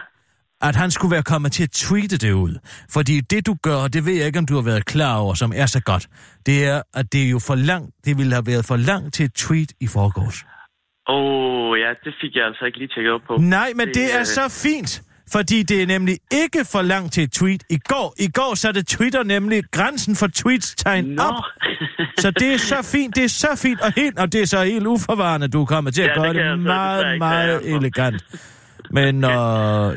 [0.61, 2.59] at han skulle være kommet til at tweete det ud.
[2.91, 5.35] Fordi det, du gør, og det ved jeg ikke, om du har været klar over,
[5.35, 6.09] som er så godt,
[6.47, 9.25] det er, at det er jo for langt, det ville have været for langt til
[9.25, 10.45] et tweet i forgårs.
[11.09, 13.37] Åh, oh, ja, det fik jeg altså ikke lige tjekket op på.
[13.37, 17.13] Nej, men det, det er øh, så fint, fordi det er nemlig ikke for langt
[17.13, 17.63] til et tweet.
[17.71, 21.23] I går, i går satte Twitter nemlig grænsen for tweets tegn Nå.
[21.23, 21.35] op.
[22.19, 24.63] Så det er så fint, det er så fint, og, helt, og det er så
[24.65, 27.77] helt uforvarende, du kommer til at Ja, det gøre det desværre meget, meget for.
[27.79, 28.25] elegant.
[28.91, 29.31] Men øh,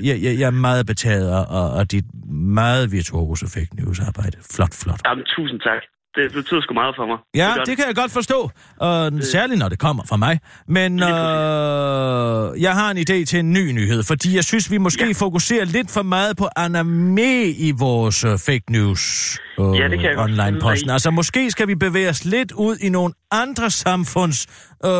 [0.07, 1.29] jeg, jeg, jeg er meget betaget
[1.79, 4.37] af, dit meget virtuose fake news arbejde.
[4.55, 4.99] Flot, flot.
[5.07, 5.81] Jamen, tusind tak.
[6.15, 7.17] Det betyder sgu meget for mig.
[7.35, 7.67] Ja, godt.
[7.67, 8.49] det kan jeg godt forstå.
[8.77, 10.39] Og særligt når det kommer fra mig.
[10.67, 15.05] Men øh, jeg har en idé til en ny nyhed, fordi jeg synes, vi måske
[15.05, 15.11] ja.
[15.11, 20.07] fokuserer lidt for meget på anime i vores øh, fake news øh, Ja, det kan
[20.09, 20.89] jeg godt online følge dig posten.
[20.89, 20.93] i.
[20.93, 24.47] Altså måske skal vi bevæge os lidt ud i nogle andre samfunds
[24.85, 24.91] øh,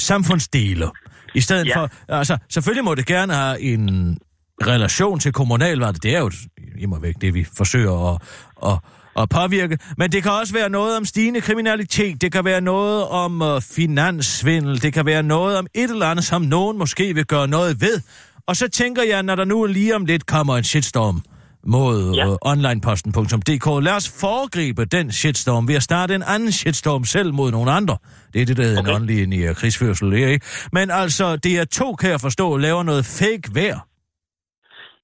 [0.00, 0.86] samfundsdele.
[1.34, 1.76] I stedet Ja.
[1.78, 4.18] for, altså selvfølgelig må det gerne have en
[4.66, 6.02] relation til kommunalvalget.
[6.02, 6.30] Det er jo
[6.78, 8.22] i må væk det, vi forsøger at,
[8.66, 8.78] at,
[9.22, 9.78] at påvirke.
[9.96, 12.20] Men det kan også være noget om stigende kriminalitet.
[12.22, 14.82] Det kan være noget om uh, finanssvindel.
[14.82, 18.00] Det kan være noget om et eller andet, som nogen måske vil gøre noget ved.
[18.46, 21.22] Og så tænker jeg, når der nu lige om lidt kommer en shitstorm
[21.66, 22.28] mod Ja.
[22.28, 23.84] uh, onlineposten.dk.
[23.84, 27.96] Lad os foregribe den shitstorm ved at starte en anden shitstorm selv mod nogle andre.
[28.32, 28.90] Det er det, der hedder okay.
[28.90, 30.46] en åndelig uh, krigsførsel, ikke?
[30.72, 33.87] Men altså, det er to, kan jeg forstå, laver noget fake vejr.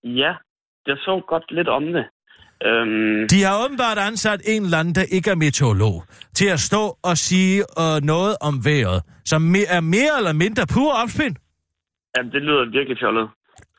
[0.04, 0.32] Ja,
[0.86, 2.04] jeg så godt lidt om det.
[2.68, 6.98] Øhm, De har åbenbart ansat en eller anden, der ikke er meteorolog, til at stå
[7.02, 11.36] og sige uh, noget om vejret, som me- er mere eller mindre pur opspind.
[12.16, 13.28] jamen, det lyder virkelig fjollet.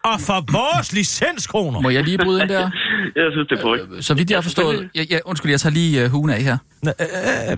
[0.04, 1.80] Og for vores licenskroner.
[1.82, 2.70] Må jeg lige bryde ind der?
[3.16, 4.90] Jeg synes, det er på Øh, Så vidt jeg har forstået...
[4.96, 6.58] Jeg, jeg, undskyld, jeg tager lige uh, hugen af her.
[6.84, 7.58] Nå, øh, øh,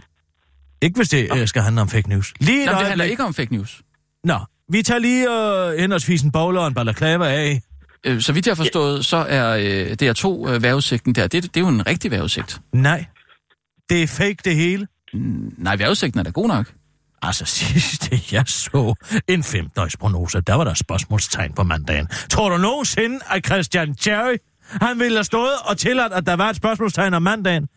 [0.81, 2.33] ikke hvis det øh, skal handle om fake news.
[2.39, 3.81] Lige Nå, det handler ikke om fake news.
[4.23, 4.37] Nå,
[4.71, 7.61] vi tager lige øh, henholdsvis en bowler og en balaclava af.
[8.03, 11.57] Øh, Så vidt jeg har forstået, så er øh, DR2 øh, vejrudsigten der, det, det
[11.57, 12.59] er jo en rigtig vejrudsigt.
[12.73, 13.05] Nej,
[13.89, 14.87] det er fake det hele.
[15.57, 16.73] Nej, vejrudsigten er da god nok.
[17.21, 18.93] Altså sidste jeg så
[19.27, 22.07] en femdøgsprognose, der var der spørgsmålstegn på mandagen.
[22.29, 24.35] Tror du nogensinde, at Christian Cherry,
[24.81, 27.67] han ville have stået og tilladt, at der var et spørgsmålstegn om mandagen?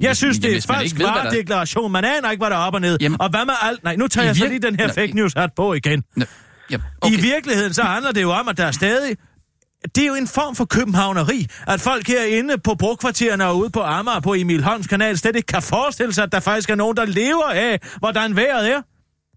[0.00, 1.92] Jeg synes, det er falsk hvad der- varedeklaration.
[1.92, 2.98] Man aner ikke, hvad der er op og ned.
[3.00, 3.84] Jamen- og hvad med alt?
[3.84, 6.04] Nej, nu tager jeg så vir- lige den her Nå, fake news hat på igen.
[6.16, 6.24] Nå,
[6.70, 7.18] ja, okay.
[7.18, 9.16] I virkeligheden så handler det jo om, at der er stadig...
[9.94, 13.80] Det er jo en form for københavneri, at folk herinde på brugkvartererne og ude på
[13.80, 16.96] Amager på Emil Holms kanal slet ikke kan forestille sig, at der faktisk er nogen,
[16.96, 18.82] der lever af, hvordan vejret er.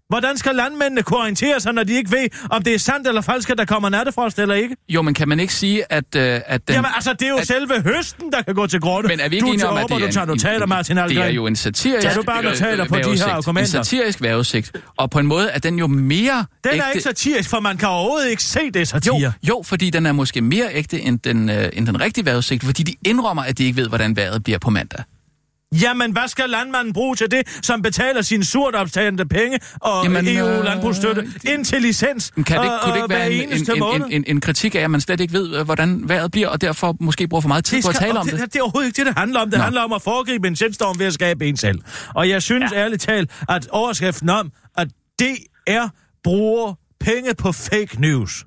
[0.08, 3.20] Hvordan skal landmændene kunne orientere sig, når de ikke ved, om det er sandt eller
[3.20, 4.76] falsk, at der kommer nattefrost eller ikke?
[4.88, 6.74] Jo, men kan man ikke sige, at, øh, at den...
[6.74, 9.08] Jamen altså, det er jo at- selve høsten, der kan gå til grunde.
[9.08, 10.68] Men er vi ikke du enige om, at det er du tager en, notater, en,
[10.68, 11.34] Martin det er Algren.
[11.34, 13.78] jo en satirisk Tager du bare notater på de her argumenter?
[13.78, 14.72] En satirisk vejrudsigt.
[14.96, 16.84] Og på en måde er den jo mere Den ægte...
[16.84, 19.14] er ikke satirisk, for man kan overhovedet ikke se det satire.
[19.20, 22.64] jo, jo, fordi den er måske mere ægte end den, øh, end den rigtige vejrudsigt,
[22.64, 25.04] fordi de indrømmer, at de ikke ved, hvordan vejret bliver på mandag.
[25.82, 30.28] Jamen, hvad skal landmanden bruge til det, som betaler sine surt optagende penge og Jamen,
[30.28, 33.42] øh, EU-landbrugsstøtte det- ind til licens Men Kan det, ikke- kunne det ikke være en,
[33.52, 36.30] en, en, en, en, en kritik af, at man slet ikke ved, øh, hvordan vejret
[36.30, 38.40] bliver, og derfor måske bruger for meget tid det, på at skal, tale om det,
[38.40, 38.52] det?
[38.52, 39.50] det er overhovedet ikke det, det handler om.
[39.50, 39.62] Det Nå.
[39.62, 41.78] handler om at foregribe en shitstorm ved at skabe en selv.
[42.14, 42.76] Og jeg synes ja.
[42.78, 44.88] ærligt talt, at overskriften om, at
[45.20, 45.86] DR
[46.24, 48.44] bruger penge på fake news.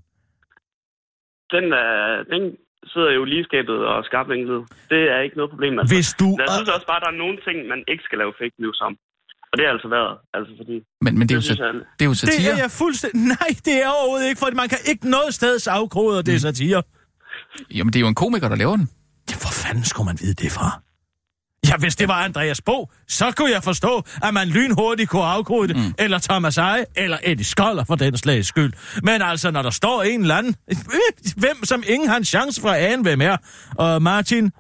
[1.55, 2.43] Den, øh, den
[2.93, 4.61] sidder jo lige skabet og skarpvinklet.
[4.93, 5.73] Det er ikke noget problem.
[5.79, 5.95] Altså.
[5.95, 6.27] Hvis du...
[6.41, 8.79] Jeg synes også bare, at der er nogle ting, man ikke skal lave fake news
[8.87, 8.93] om.
[9.51, 10.13] Og det er altså været.
[10.37, 10.75] Altså fordi...
[11.05, 12.51] Men, men det, er jo, det jeg- det er jo Det satire.
[12.55, 13.19] er jeg fuldstændig...
[13.35, 16.41] Nej, det er overhovedet ikke, for man kan ikke noget sted afkode, at det er
[16.49, 16.79] satire.
[17.77, 18.87] Jamen, det er jo en komiker, der laver den.
[19.29, 20.67] Ja, hvor fanden skulle man vide det fra?
[21.79, 25.75] Hvis det var Andreas Bo, så kunne jeg forstå, at man lynhurtigt kunne afkode det,
[25.75, 25.93] mm.
[25.99, 28.73] eller Thomas Eje, eller Eddie Skoller for den slags skyld.
[29.03, 30.55] Men altså, når der står en eller anden,
[31.43, 33.37] hvem som ingen har en chance for at ane, hvem er,
[33.77, 34.51] og Martin,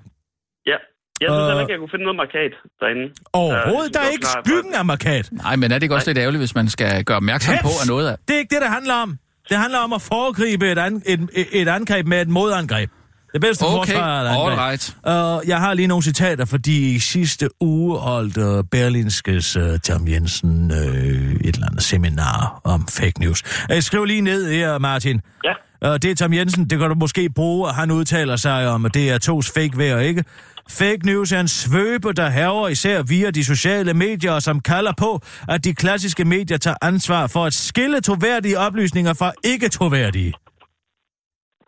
[0.65, 0.75] Ja.
[1.21, 3.05] Jeg synes heller ikke, jeg kunne finde noget markat derinde.
[3.33, 5.29] overhovedet, Øh, der er ikke skyggen af markat.
[5.31, 7.87] Nej, men er det ikke også lidt ærgerligt, hvis man skal gøre opmærksom på, at
[7.87, 8.15] noget af...
[8.27, 9.17] Det er ikke det, det handler om.
[9.49, 12.89] Det handler om at foregribe et, an, et, et, et angreb med et modangreb.
[13.33, 14.59] Det bedste Okay, forsvar er angreb.
[14.59, 14.95] alright.
[15.43, 20.07] Uh, jeg har lige nogle citater, fordi i sidste uge holdt uh, Berlinskes uh, Tom
[20.07, 23.43] Jensen uh, et eller andet seminar om fake news.
[23.73, 25.21] Uh, skriv lige ned her, Martin.
[25.43, 25.89] Ja.
[25.89, 28.85] Uh, det er Tom Jensen, det kan du måske bruge, og han udtaler sig om,
[28.85, 30.23] at det er tos fake vejr, ikke?
[30.69, 34.91] Fake news er en svøbe, der hæver især via de sociale medier, og som kalder
[34.97, 40.33] på, at de klassiske medier tager ansvar for at skille troværdige oplysninger fra ikke troværdige.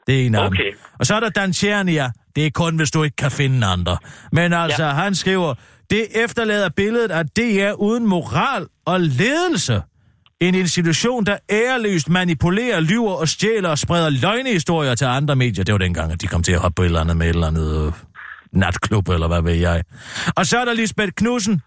[0.08, 0.46] Det er en af.
[0.46, 0.72] Okay.
[1.00, 2.12] Og så er der Dan Tjernia.
[2.36, 3.98] Det er kun, hvis du ikke kan finde andre.
[4.32, 4.90] Men altså, ja.
[4.94, 5.54] han skriver,
[5.90, 9.82] det efterlader billedet af DR uden moral og ledelse.
[10.42, 15.64] En institution, der æreløst manipulerer, lyver og stjæler og spreder løgnehistorier til andre medier.
[15.64, 17.34] Det var dengang, at de kom til at hoppe på et eller andet med et
[17.34, 17.94] eller andet øh,
[18.54, 19.84] natklub, eller hvad ved jeg.
[20.36, 21.62] Og så er der Lisbeth Knudsen.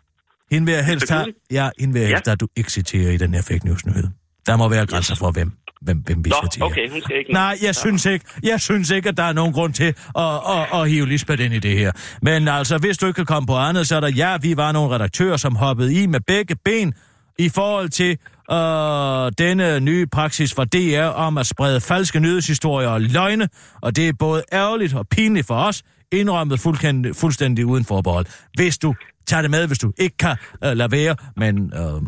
[0.50, 2.32] Hende vil jeg helst have, ja, hende vil jeg helst, Ja.
[2.32, 4.04] at du ikke citerer i den her fake news nyhed.
[4.46, 5.52] Der må være grænser for, hvem,
[5.82, 6.66] hvem, hvem vi Nå, citerer.
[6.66, 7.32] okay, hun skal ikke...
[7.32, 10.80] Nej, jeg synes ikke, jeg synes ikke, at der er nogen grund til at, at,
[10.80, 11.92] at hive Lisbeth ind i det her.
[12.22, 14.72] Men altså, hvis du ikke kan komme på andet, så er der, ja, vi var
[14.72, 16.94] nogle redaktører, som hoppede i med begge ben
[17.38, 18.18] i forhold til
[18.52, 23.48] øh, denne nye praksis fra DR om at sprede falske nyhedshistorier og løgne,
[23.82, 28.26] og det er både ærgerligt og pinligt for os, indrømmet fuldstændig, fuldstændig uden forbehold.
[28.54, 28.94] Hvis du
[29.26, 32.02] tager det med, hvis du ikke kan øh, lade være, men øh,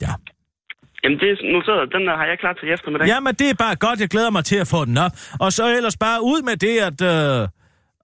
[0.00, 0.12] ja.
[1.02, 1.92] Jamen, det er noteret.
[1.94, 3.06] Den der har jeg klar til i eftermiddag.
[3.12, 4.00] Jamen, det er bare godt.
[4.00, 5.12] Jeg glæder mig til at få den op.
[5.44, 6.98] Og så ellers bare ud med det, at...
[7.42, 7.48] Øh,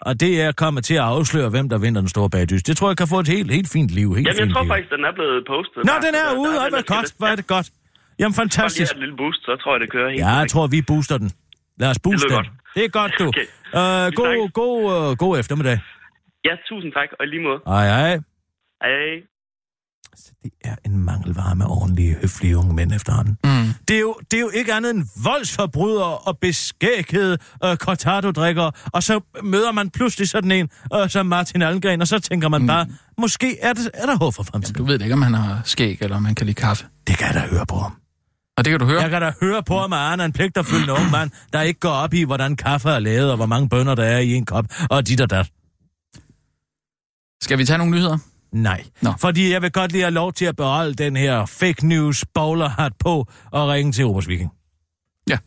[0.09, 2.63] og det er kommet til at afsløre, hvem der vinder den store bagdys.
[2.63, 4.09] Det tror jeg kan få et helt, helt fint liv.
[4.15, 4.71] Helt Jamen, jeg fint tror liv.
[4.73, 5.81] faktisk, den er blevet postet.
[5.91, 6.55] Nå, den er ude.
[6.63, 7.09] Ej, hvor godt.
[7.19, 7.67] Hvor er det godt.
[7.71, 7.75] Jamen,
[8.19, 8.93] Bare lige fantastisk.
[8.93, 10.21] et lille boost, så tror jeg, det kører helt.
[10.21, 11.31] Ja, jeg tror, vi booster den.
[11.81, 12.37] Lad os booste den.
[12.37, 12.49] godt.
[12.75, 13.27] Det er godt, du.
[13.33, 13.47] Okay.
[13.81, 15.79] Øh, Vi god, god, øh, god eftermiddag.
[16.49, 17.61] Ja, tusind tak, og i lige måde.
[17.67, 18.13] Ej, ej.
[18.83, 19.23] Hej.
[20.17, 23.39] Så det er en mangelvare med ordentlige, høflige unge mænd efterhånden.
[23.45, 23.75] Mm.
[23.89, 29.03] Det er, jo, det er jo ikke andet end voldsforbrydere og beskækkede øh, cortado-drikkere, og
[29.03, 32.87] så møder man pludselig sådan en øh, som Martin Algren, og så tænker man bare,
[33.19, 34.79] måske er, det, er der håb for fremtiden.
[34.79, 36.87] Du ved ikke, om han har skæg, eller om han kan lide kaffe.
[37.07, 37.93] Det kan jeg da høre på ham.
[38.59, 39.01] Og det kan du høre.
[39.01, 42.15] Jeg kan da høre på han er en pligterfyldende ung mand, der ikke går op
[42.15, 45.07] i, hvordan kaffe er lavet, og hvor mange bønner der er i en kop, og
[45.09, 45.51] dit og dat.
[47.43, 48.19] Skal vi tage nogle nyheder?
[48.53, 48.85] Nej.
[49.03, 49.11] Nå.
[49.21, 52.93] Fordi jeg vil godt lige have lov til at beholde den her fake news bowlerhat
[52.99, 54.51] på og ringe til Obers Viking.
[55.29, 55.39] Ja.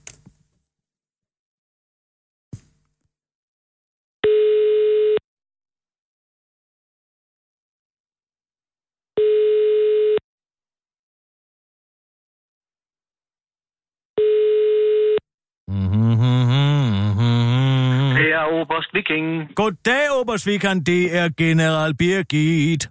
[15.68, 18.16] Mm-hmm.
[18.18, 19.56] Det er Oberst Viking.
[19.56, 20.86] Goddag, Obers Viking.
[20.86, 22.84] Det er General Birgit.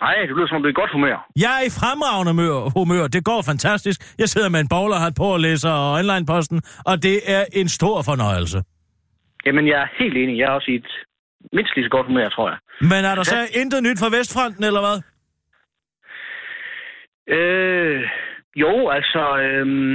[0.00, 1.16] Nej, det lyder som om du er godt humør.
[1.44, 3.06] Jeg er i fremragende mør- humør.
[3.16, 3.98] Det går fantastisk.
[4.18, 6.58] Jeg sidder med en bowlerhat på og læser online-posten,
[6.90, 8.58] og det er en stor fornøjelse.
[9.46, 10.38] Jamen, jeg er helt enig.
[10.38, 10.90] Jeg er også i et
[11.52, 12.58] mindst lige så godt humør, tror jeg.
[12.80, 14.98] Men er der så intet nyt fra Vestfronten, eller hvad?
[17.38, 18.00] Øh,
[18.56, 19.94] jo, altså, øhm,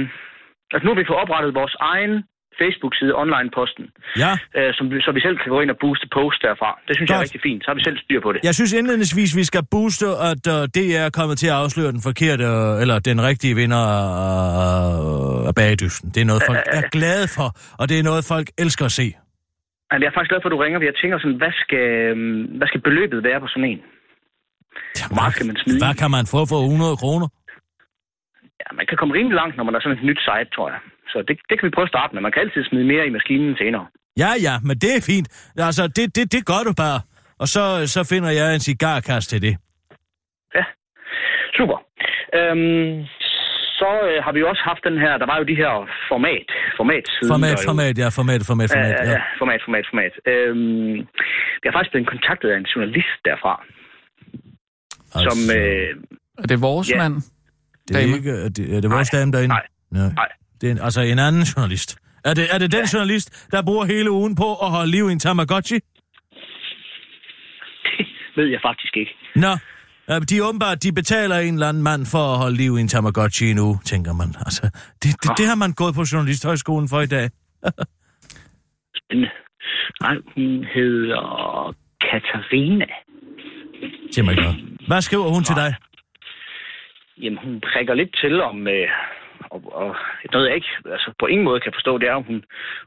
[0.72, 2.14] altså nu har vi fået oprettet vores egen
[2.62, 3.84] Facebook-side, Online-posten,
[4.24, 4.32] Ja.
[4.58, 6.70] øh, som, så vi selv kan gå ind og booste post derfra.
[6.88, 7.26] Det synes jeg er Godt.
[7.28, 7.60] rigtig fint.
[7.62, 8.40] Så har vi selv styr på det.
[8.48, 12.02] Jeg synes indledningsvis, vi skal booste, at uh, det er kommet til at afsløre den
[12.08, 13.82] forkerte, uh, eller den rigtige vinder
[14.72, 16.06] af, af bagdysten.
[16.14, 17.48] Det er noget, folk er glade for,
[17.80, 19.06] og det er noget, folk elsker at se.
[19.92, 21.84] Men jeg er faktisk glad for, at du ringer, for jeg tænker sådan, hvad skal,
[22.08, 23.80] øhm, hvad skal beløbet være på sådan en?
[25.20, 25.78] meget skal man smide?
[25.84, 27.28] Hvad kan man få for 100 kroner?
[28.62, 30.80] Ja, man kan komme rimelig langt, når man er sådan et nyt site, tror jeg.
[31.12, 32.22] Så det, det kan vi prøve at starte med.
[32.22, 33.86] Man kan altid smide mere i maskinen senere.
[34.22, 35.28] Ja, ja, men det er fint.
[35.68, 37.00] Altså, det, det, det gør du bare.
[37.42, 37.62] Og så,
[37.94, 39.54] så finder jeg en cigarkast til det.
[40.58, 40.64] Ja,
[41.58, 41.78] super.
[42.38, 42.96] Øhm,
[43.80, 45.72] så øh, har vi også haft den her, der var jo de her
[46.12, 46.48] format,
[46.80, 49.10] format Format, format, ja, format, format, format, Ja, ja.
[49.16, 50.12] ja, format, format, format.
[50.32, 50.96] Øhm,
[51.62, 53.54] jeg har faktisk blevet kontaktet af en journalist derfra,
[55.14, 55.38] altså, som...
[55.58, 55.90] Øh,
[56.42, 56.96] Er det vores Ja.
[57.02, 57.14] mand?
[57.88, 58.16] det er, dame?
[58.16, 59.54] ikke, er det, er det vores Nej, dame derinde?
[59.54, 60.10] nej, nej.
[60.20, 60.30] nej.
[60.60, 61.98] Det er en, altså en anden journalist.
[62.24, 65.12] Er det, er det den journalist, der bruger hele ugen på at holde liv i
[65.12, 65.74] en Tamagotchi?
[68.36, 69.16] ved jeg faktisk ikke.
[69.36, 69.52] Nå,
[70.28, 72.88] de er åbenbart, de betaler en eller anden mand for at holde liv i en
[72.88, 74.28] Tamagotchi nu, tænker man.
[74.46, 74.62] Altså,
[75.02, 77.30] det, det, det har man gået på Journalisthøjskolen for i dag.
[79.00, 79.30] Spændende.
[80.00, 82.86] Nej, hun hedder Katarina.
[84.24, 84.56] Mig noget.
[84.86, 85.74] Hvad skriver hun til dig?
[87.22, 88.68] Jamen, hun prikker lidt til om...
[88.68, 88.88] Øh,
[89.50, 89.96] og, og
[90.32, 92.44] noget, jeg ikke altså, på ingen måde kan forstå, det er, om hun,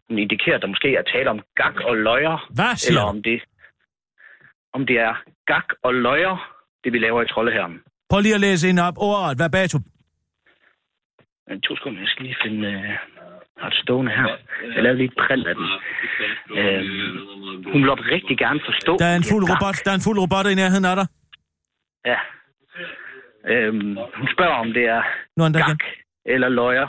[0.07, 2.47] hun indikerer, at der måske er tale om gak og løjer.
[2.55, 3.41] Hvad siger Eller om det,
[4.73, 5.13] om det er
[5.45, 6.35] gak og løjer,
[6.83, 7.81] det vi laver i Troldeherren.
[8.09, 8.97] Prøv lige at læse en op.
[8.97, 9.81] Ordet, verbatim.
[11.63, 12.67] To sekunder, jeg skal lige finde...
[12.67, 12.97] Øh,
[13.61, 14.27] har det stående her.
[14.75, 15.67] Jeg lavede lige et print af den.
[16.57, 18.97] Øhm, hun vil rigtig gerne forstå...
[18.97, 19.51] Der er en fuld gak.
[19.51, 21.07] robot, der er en fuld robot i nærheden af dig.
[22.11, 22.19] Ja.
[23.51, 25.01] Øhm, hun spørger, om det er
[25.37, 25.79] Nu han der igen.
[26.25, 26.87] Eller løjer.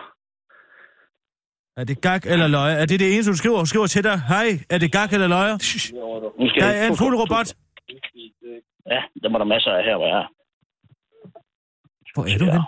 [1.77, 2.75] Er det gak eller løje?
[2.75, 3.65] Er det det eneste, du skriver?
[3.65, 5.53] Skriver til dig, hej, er det gak eller løje?
[5.53, 7.49] Nu skal Der er en fuld robot.
[8.87, 10.29] Ja, der var der masser af her, hvor jeg er.
[12.15, 12.63] Hvor er du hen?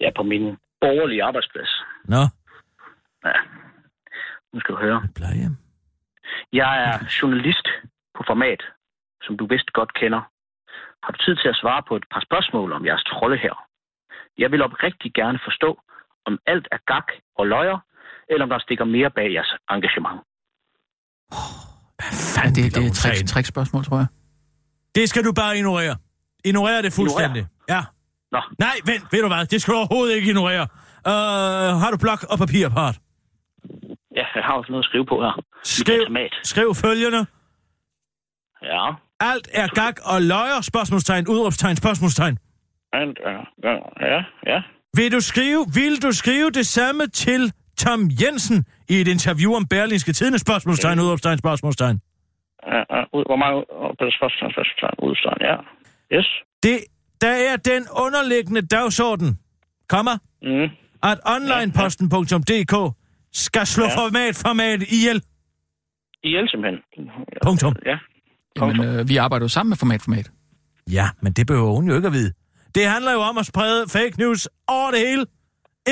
[0.00, 1.70] Jeg er på min borgerlige arbejdsplads.
[2.04, 2.22] Nå,
[3.24, 3.32] Ja.
[4.52, 5.08] Nu skal du høre.
[5.14, 5.56] plejehjem.
[6.52, 7.66] Jeg er journalist
[8.16, 8.62] på format,
[9.22, 10.20] som du vist godt kender.
[11.02, 13.54] Har du tid til at svare på et par spørgsmål om jeres trolde her?
[14.38, 15.70] Jeg vil oprigtig gerne forstå,
[16.28, 17.78] om alt er gak og løjer,
[18.30, 20.18] eller om der stikker mere bag jeres engagement.
[22.36, 23.26] Ja, det, det er et trick, sagen?
[23.26, 24.06] trickspørgsmål, tror jeg.
[24.94, 25.96] Det skal du bare ignorere.
[26.44, 27.46] Ignorere det fuldstændig.
[27.68, 27.82] Ja.
[28.32, 28.40] Nå.
[28.58, 29.46] Nej, vent, ved du hvad?
[29.46, 30.66] Det skal du overhovedet ikke ignorere.
[31.10, 31.12] Uh,
[31.82, 32.96] har du blok og papir part?
[34.18, 35.34] Ja, jeg har også noget at skrive på her.
[35.64, 36.02] Skriv,
[36.42, 37.26] skriv følgende.
[38.62, 38.84] Ja.
[39.20, 42.38] Alt er gak og løjer, spørgsmålstegn, udråbstegn, spørgsmålstegn.
[42.92, 43.38] Alt er...
[44.00, 44.62] Ja, ja.
[44.96, 49.66] Vil du skrive, vil du skrive det samme til Tom Jensen i et interview om
[49.66, 52.00] Berlingske Tidende, spørgsmålstegn, udråbstegn, spørgsmålstegn?
[52.66, 53.02] ja, ja.
[53.16, 53.36] Ud, hvor
[54.00, 55.56] det første, første, udstand, ja.
[56.18, 56.28] Yes.
[56.62, 56.78] Det,
[57.20, 59.38] der er den underliggende dagsorden,
[59.88, 60.10] komma,
[60.42, 60.68] Mm.
[61.02, 62.94] at onlineposten.dk
[63.32, 63.96] skal slå Ja.
[63.96, 65.22] format, format ihjel.
[66.24, 66.80] ihjel simpelthen.
[67.42, 67.76] Punktum.
[67.86, 67.98] Ja.
[68.60, 70.30] Jamen, øh, vi arbejder jo sammen med format format.
[70.92, 72.32] Ja, men det behøver hun jo ikke at vide.
[72.76, 75.26] Det handler jo om at sprede fake news over det hele.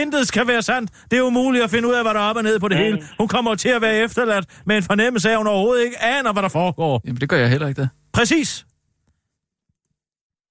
[0.02, 0.88] Intet skal være sandt.
[1.10, 2.78] Det er umuligt at finde ud af, hvad der er op og ned på det
[2.78, 2.98] hele.
[3.18, 6.32] Hun kommer til at være efterladt med en fornemmelse af, at hun overhovedet ikke aner,
[6.32, 7.00] hvad der foregår.
[7.04, 7.90] Jamen, det gør jeg heller ikke, det.
[8.12, 8.66] Præcis.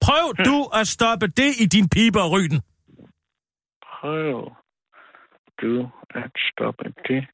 [0.00, 2.60] Prøv du at stoppe det i din pibe og ryden.
[3.92, 4.52] Prøv
[5.62, 7.24] du at stoppe det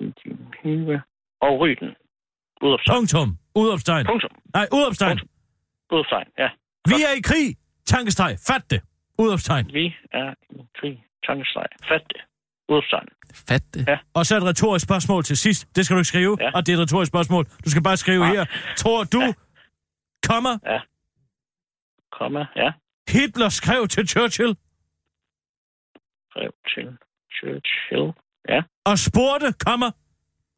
[0.00, 1.02] i din hive.
[1.40, 1.90] Og ryden.
[2.62, 2.96] Udopstegn.
[2.96, 3.38] Punktum.
[3.54, 4.06] Udopstegn.
[4.06, 4.30] Punktum.
[4.54, 5.10] Nej, udopstegn.
[5.10, 5.28] Punktum.
[5.92, 6.48] Udopstegn, ja.
[6.88, 7.56] Vi er i krig.
[7.86, 8.38] Tankestreg.
[8.46, 8.80] Fat det.
[9.18, 9.66] Udopstegn.
[9.72, 11.04] Vi er i krig.
[11.26, 11.66] Tankestreg.
[11.88, 12.20] Fat det.
[12.68, 13.08] Udopstegn.
[13.48, 13.88] Fat det.
[13.88, 13.98] Ja.
[14.14, 15.76] Og så et retorisk spørgsmål til sidst.
[15.76, 16.36] Det skal du ikke skrive.
[16.40, 16.50] Ja.
[16.54, 17.44] Og det er et retorisk spørgsmål.
[17.64, 18.34] Du skal bare skrive Nej.
[18.34, 18.44] her.
[18.76, 19.32] Tror du, Ja.
[20.28, 20.58] kommer
[22.12, 22.72] Komma, ja.
[23.08, 24.56] Hitler skrev til Churchill
[26.32, 26.88] Brev til
[27.36, 28.12] Churchill.
[28.48, 28.62] Ja.
[28.84, 29.90] og spurgte, kommer,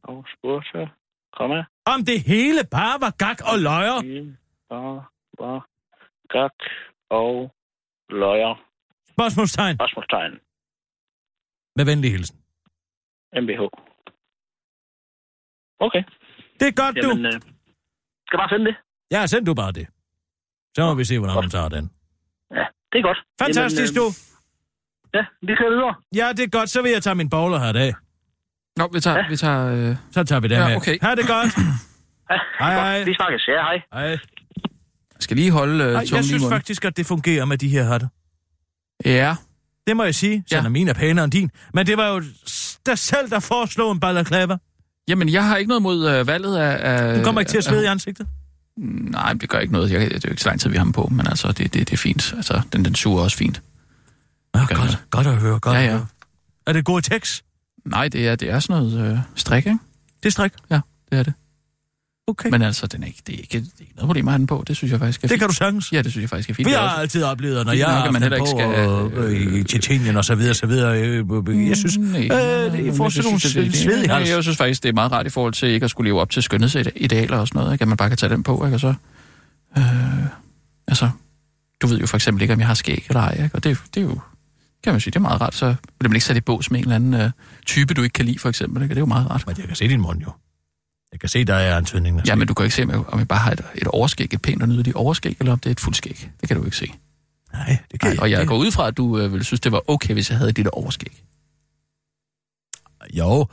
[0.03, 0.91] Og spurgte.
[1.33, 1.64] Komma.
[1.87, 4.01] om det hele bare var gak og løjer.
[4.01, 4.37] Det
[4.71, 5.59] var, var
[6.29, 6.57] gak
[7.11, 7.55] og
[8.11, 8.53] løjer.
[9.11, 9.77] Spørgsmålstegn.
[9.77, 10.33] Spørgsmålstegn.
[11.77, 12.37] Med venlig hilsen.
[13.42, 13.61] MBH.
[15.87, 16.03] Okay.
[16.61, 17.09] Det er godt, du.
[17.09, 17.33] Jamen, øh,
[18.27, 18.77] skal jeg bare sende det?
[19.11, 19.87] Ja, send du bare det.
[20.77, 21.85] Så må vi se, hvordan man tager den.
[22.59, 23.18] Ja, det er godt.
[23.42, 24.07] Fantastisk, Jamen, du.
[24.09, 24.14] øh,
[25.16, 25.94] Ja, vi kører videre.
[26.21, 26.71] Ja, det er godt.
[26.71, 27.90] Så vil jeg tage min bowler her i dag.
[28.77, 29.16] Nå, vi tager...
[29.18, 29.29] Ja.
[29.29, 29.97] Vi tager øh...
[30.11, 30.77] Så tager vi den Ja, med.
[30.77, 30.97] okay.
[31.03, 31.53] Ha' det godt.
[32.31, 32.87] Ja, Hej, godt.
[32.87, 33.05] hej.
[33.05, 33.49] Vi snakkes.
[33.49, 33.77] Ja, hej.
[33.92, 34.16] Hej.
[35.18, 37.68] Jeg skal lige holde øh, Ej, jeg i synes faktisk, at det fungerer med de
[37.68, 38.09] her hatter.
[39.04, 39.37] Ja.
[39.87, 40.68] Det må jeg sige, selvom Ja.
[40.68, 41.50] min er pænere end din.
[41.74, 42.22] Men det var jo
[42.87, 44.57] dig selv, der foreslog en balaclava.
[45.09, 46.94] Jamen, jeg har ikke noget mod øh, valget af...
[47.09, 48.26] af Du kommer ikke til at svede i af- ansigtet.
[49.11, 49.90] Nej, det gør ikke noget.
[49.90, 51.59] Jeg, det er jo ikke så lang tid, vi har ham på, men altså, det,
[51.59, 52.33] det, det er fint.
[52.37, 53.62] Altså, den, den suger også fint.
[54.54, 55.90] Ja, gør godt, godt at høre, godt Ja, at ja.
[55.92, 56.07] høre.
[56.66, 57.44] Er det god tekst?
[57.85, 59.78] Nej, det er, det er sådan noget øh, strik, ikke?
[60.22, 60.52] Det er strik.
[60.70, 61.33] Ja, det er det.
[62.29, 62.49] Okay.
[62.51, 64.38] Men altså, den er ikke, det, er ikke, det er ikke noget problem at have
[64.38, 64.64] den på.
[64.67, 65.41] Det synes jeg faktisk er det fint.
[65.41, 65.93] kan du sagtens.
[65.93, 66.69] Ja, det synes jeg faktisk er fint.
[66.69, 68.71] Vi har altid oplevet, når jeg har man heller ikke skal,
[69.19, 71.01] øh, i Tjetjenien og så videre, så videre.
[71.03, 74.31] øh, Jeg synes, Nej, øh, det får sådan nogle sved i nej, hals.
[74.31, 76.31] Jeg synes faktisk, det er meget rart i forhold til ikke at skulle leve op
[76.31, 77.73] til skønhedsidealer og sådan noget.
[77.73, 77.83] Ikke?
[77.83, 78.77] At man bare kan tage den på, ikke?
[78.77, 78.95] Og så...
[79.79, 79.85] Øh,
[80.88, 81.11] altså,
[81.83, 83.55] du ved jo for eksempel ikke, om jeg har skæg eller ej, ikke?
[83.57, 84.19] Og det, det er jo...
[84.85, 85.55] Kan man sige, det er meget rart.
[85.55, 87.31] Så bliver man ikke sat i bås med en eller anden øh,
[87.67, 88.83] type, du ikke kan lide, for eksempel.
[88.83, 88.95] Ikke?
[88.95, 89.47] Det er jo meget rart.
[89.47, 90.31] Men jeg kan se din mund jo.
[91.12, 92.23] Jeg kan se, der er antydningen.
[92.27, 94.35] Ja, men du kan ikke se, om jeg, om jeg bare har et, et overskæg,
[94.35, 96.31] et pænt og nydeligt overskæg, eller om det er et fuldskæg.
[96.40, 96.92] Det kan du ikke se.
[97.53, 98.49] Nej, det kan Nej, og jeg ikke.
[98.49, 100.66] går ud fra, at du øh, ville synes, det var okay, hvis jeg havde dit
[100.66, 101.23] overskæg.
[103.14, 103.47] Jo,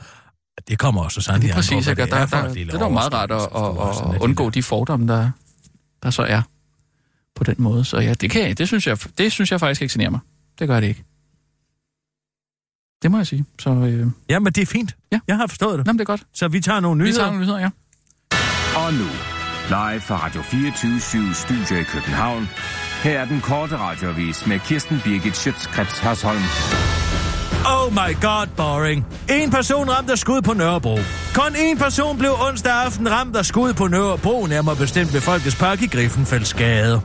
[0.68, 1.88] det kommer også sådan Det er præcis?
[1.88, 4.50] Og det der, er der, lille det er jo meget rart at, står at, undgå
[4.50, 5.30] de fordomme, der,
[6.02, 6.42] der så er
[7.34, 7.84] på den måde.
[7.84, 10.20] Så ja, det, kan jeg, det, synes jeg, det synes jeg faktisk ikke generer mig.
[10.58, 11.04] Det gør det ikke.
[13.06, 13.44] Det må jeg sige.
[13.58, 14.96] Så øh, Ja, men det er fint.
[15.12, 15.20] Ja.
[15.28, 15.86] Jeg har forstået det.
[15.86, 16.22] jamen, det er godt.
[16.34, 17.18] Så vi tager nogle Vi nyheder.
[17.22, 17.70] tager nogle nyheder, ja.
[18.86, 19.04] Og nu,
[19.68, 22.48] live fra Radio 24 Studio i København.
[23.02, 26.42] Her er den korte radiovis med Kirsten Birgit Schøtzgrads Hasholm.
[27.68, 29.06] Oh my god, boring.
[29.30, 30.98] En person ramt af skud på Nørrebro.
[31.34, 35.56] Kun en person blev onsdag aften ramt af skud på Nørrebro, nærmere bestemt ved Folkets
[35.56, 37.00] Park i Griffenfeldsgade.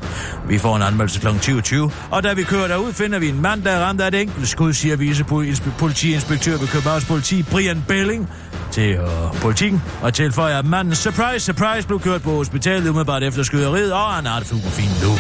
[0.48, 1.28] Vi får en anmeldelse kl.
[1.28, 4.22] 20.20, og da vi kører derud, finder vi en mand, der er ramt af et
[4.22, 8.30] enkelt skud, siger vicepolitiinspektør ved Københavns Politi, Brian Belling,
[8.72, 9.08] til øh,
[9.42, 14.00] politikken, og tilføjer, at manden surprise, surprise blev kørt på hospitalet umiddelbart efter skyderiet, og
[14.00, 15.12] han har det super fint nu.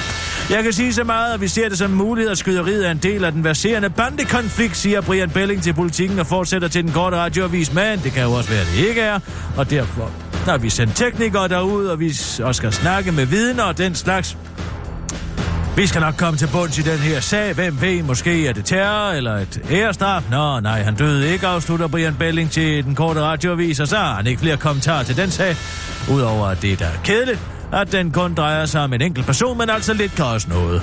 [0.56, 2.97] Jeg kan sige så meget, at vi ser det som mulighed, at skyderiet er en
[2.97, 7.18] del af den verserende bandekonflikt, siger Brian Belling til politikken og fortsætter til den korte
[7.18, 9.20] radioavis, men det kan jo også være, at det ikke er,
[9.58, 10.12] og derfor
[10.45, 12.10] der har vi sendt teknikere derud, og vi
[12.43, 14.38] også skal snakke med vidner og den slags.
[15.76, 17.53] Vi skal nok komme til bunds i den her sag.
[17.53, 20.24] Hvem ved, måske er det terror eller et ærestraf?
[20.32, 24.15] Nå, nej, han døde ikke, afslutter Brian Belling til den korte radioavis, og så har
[24.15, 25.55] han ikke flere kommentarer til den sag.
[26.11, 27.39] Udover at det der er kedeligt,
[27.74, 30.82] at den kun drejer sig om en enkelt person, men altså lidt kan også noget.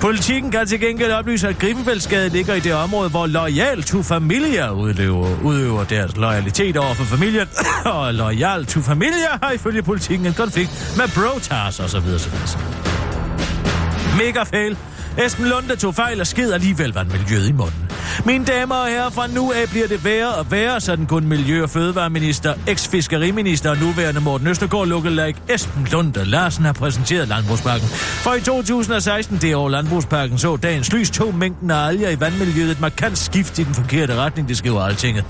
[0.00, 4.72] Politikken kan til gengæld oplyse, at Griffenfeldsgade ligger i det område, hvor Loyal to Familia
[4.72, 7.46] udøver, udøver deres loyalitet over for familien.
[7.84, 11.96] og Loyal to Familia har ifølge politikken en konflikt med Brotas osv.
[11.96, 12.99] osv.
[14.20, 14.76] Mega fail.
[15.18, 17.90] Esben Lunde tog fejl og sked alligevel vandmiljøet i munden.
[18.24, 21.26] Mine damer og herrer, fra nu af bliver det værre og værre, så den kun
[21.26, 27.88] Miljø- og Fødevareminister, eks-fiskeriminister og nuværende Morten Østergaard lookalike Esben Lunde Larsen har præsenteret Landbrugsparken.
[27.88, 32.70] For i 2016, det år Landbrugsparken så dagens lys, tog mængden af alger i vandmiljøet
[32.70, 35.24] et markant skift i den forkerte retning, det skriver Altinget.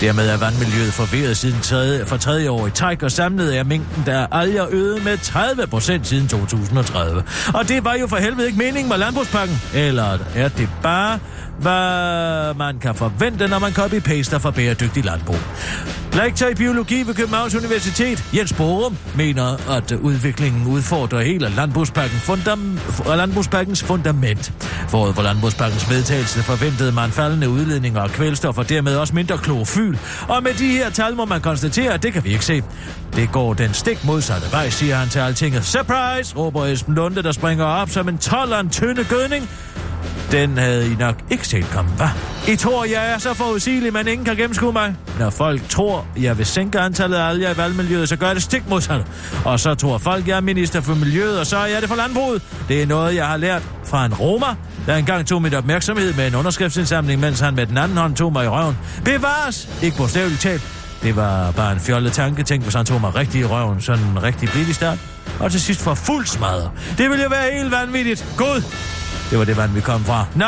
[0.00, 4.12] Dermed er vandmiljøet forvirret siden tredje, for tredje år i træk, og samlet er mængden
[4.12, 7.22] af alger øget med 30 procent siden 2030.
[7.54, 11.18] Og det var jo for helvede ikke meningen med Landbrugspakken, Eller er det bare
[11.62, 15.36] hvad man kan forvente, når man copy-paster fra bæredygtig landbrug.
[16.12, 22.78] Lektor i biologi ved Københavns Universitet, Jens Borum, mener, at udviklingen udfordrer hele landbrugspakken fundam,
[23.06, 24.52] landbrugspakkens fundament.
[24.88, 29.96] Forud for landbrugspakkens vedtagelse forventede man faldende udledninger af kvælstof og dermed også mindre klorofyl.
[30.28, 32.62] Og med de her tal må man konstatere, at det kan vi ikke se.
[33.16, 35.64] Det går den stik modsatte vej, siger han til altinget.
[35.64, 39.48] Surprise, råber Esben Lunde, der springer op som en 12 af en tynde gødning.
[40.32, 42.50] Den havde I nok ikke set komme, hva'?
[42.50, 44.94] I tror, jeg er så forudsigelig, man ingen kan gennemskue mig.
[45.18, 48.68] Når folk tror, jeg vil sænke antallet af alger i valgmiljøet, så gør det stik
[48.68, 49.00] modsat.
[49.44, 51.96] Og så tror folk, jeg er minister for miljøet, og så er jeg det for
[51.96, 52.42] landbruget.
[52.68, 54.46] Det er noget, jeg har lært fra en roma,
[54.86, 58.32] der engang tog mit opmærksomhed med en underskriftsindsamling, mens han med den anden hånd tog
[58.32, 58.78] mig i røven.
[59.04, 59.68] Bevares!
[59.82, 60.62] Ikke bogstaveligt talt.
[61.02, 62.42] Det var bare en fjollet tanke.
[62.42, 64.98] Tænk, hvis han tog mig rigtig i røven, sådan en rigtig billig start.
[65.40, 66.70] Og til sidst for fuld smadre.
[66.98, 68.26] Det ville jo være helt vanvittigt.
[68.36, 68.62] Gud!
[69.32, 70.26] Det var det vand, vi kom fra.
[70.34, 70.46] Nå,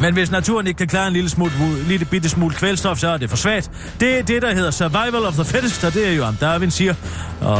[0.00, 1.52] men hvis naturen ikke kan klare en lille, smule,
[1.88, 3.70] lille bitte smule kvælstof, så er det for svagt.
[4.00, 6.70] Det er det, der hedder survival of the fittest, og det er jo ham Darwin
[6.70, 6.94] siger.
[7.40, 7.58] Og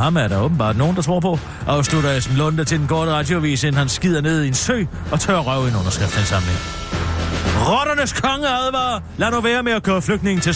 [0.00, 1.38] ham er der åbenbart nogen, der tror på.
[1.66, 5.20] Afslutter Esben Lunde til den korte radiovis, inden han skider ned i en sø og
[5.20, 6.58] tør røve en underskriftindsamling.
[7.68, 9.00] Rotternes konge advarer.
[9.16, 10.54] Lad nu være med at køre flygtningen til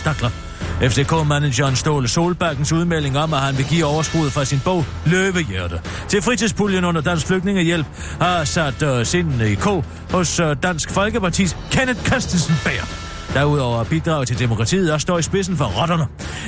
[0.80, 0.88] stakler.
[0.88, 6.22] FCK-manageren Ståle Solbakkens udmelding om, at han vil give overskuddet fra sin bog Løvehjerte til
[6.22, 7.86] fritidspuljen under Dansk Flygtningehjælp
[8.20, 9.64] har sat uh, sindene i k
[10.10, 13.05] hos uh, Dansk Folkepartis Kenneth Christensen Bær.
[13.36, 16.06] Derudover bidrag til demokratiet og står i spidsen for rotterne.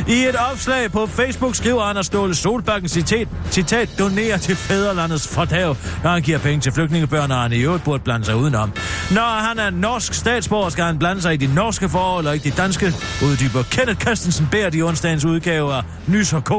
[0.09, 5.76] I et opslag på Facebook skriver Anders Ståle Solbakken citat, citat donerer til fædrelandets fordav,
[6.03, 8.72] når han giver penge til flygtningebørn, og han i øvrigt burde blande sig udenom.
[9.11, 12.51] Når han er norsk statsborger, skal han blande sig i de norske forhold og ikke
[12.51, 12.86] de danske,
[13.24, 16.51] uddyber Kenneth Christensen bærer de onsdagens udgave af Nys og K,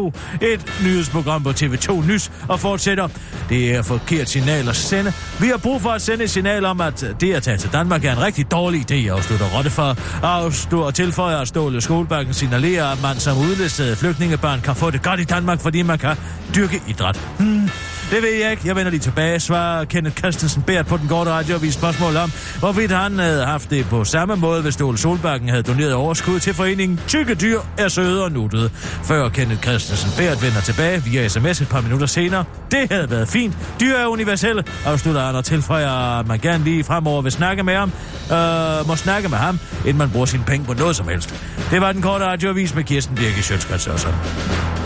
[0.41, 3.07] et nyhedsprogram på TV2 Nys, og fortsætter.
[3.49, 5.13] Det er forkert signal at sende.
[5.39, 8.05] Vi har brug for at sende et signal om, at det at tage til Danmark
[8.05, 13.19] er en rigtig dårlig idé, afslutter Rottefar og tilføjer at Ståle Skolebakken signalerer, at man
[13.19, 16.17] som udlistede flygtningebørn kan få det godt i Danmark, fordi man kan
[16.55, 17.19] dyrke idræt.
[17.39, 17.69] Hmm.
[18.11, 18.63] Det ved jeg ikke.
[18.65, 22.91] Jeg vender lige tilbage, svarer Kenneth Christensen Bært på den korte radioavis spørgsmål om, hvorvidt
[22.91, 26.99] han havde haft det på samme måde, hvis Ståle Solbakken havde doneret overskud til foreningen
[27.07, 28.69] Tykke Dyr er søde og nuttede.
[29.03, 32.43] Før Kenneth Christensen Bært vender tilbage via sms et par minutter senere.
[32.71, 33.57] Det havde været fint.
[33.79, 37.75] Dyr er universelle, afslutter han og tilføjer, at man gerne lige fremover vil snakke med
[37.75, 37.91] ham.
[38.31, 41.35] Øh, må snakke med ham, inden man bruger sine penge på noget som helst.
[41.71, 44.78] Det var den korte radioavis med Kirsten Birke Sjøtskrets og sådan.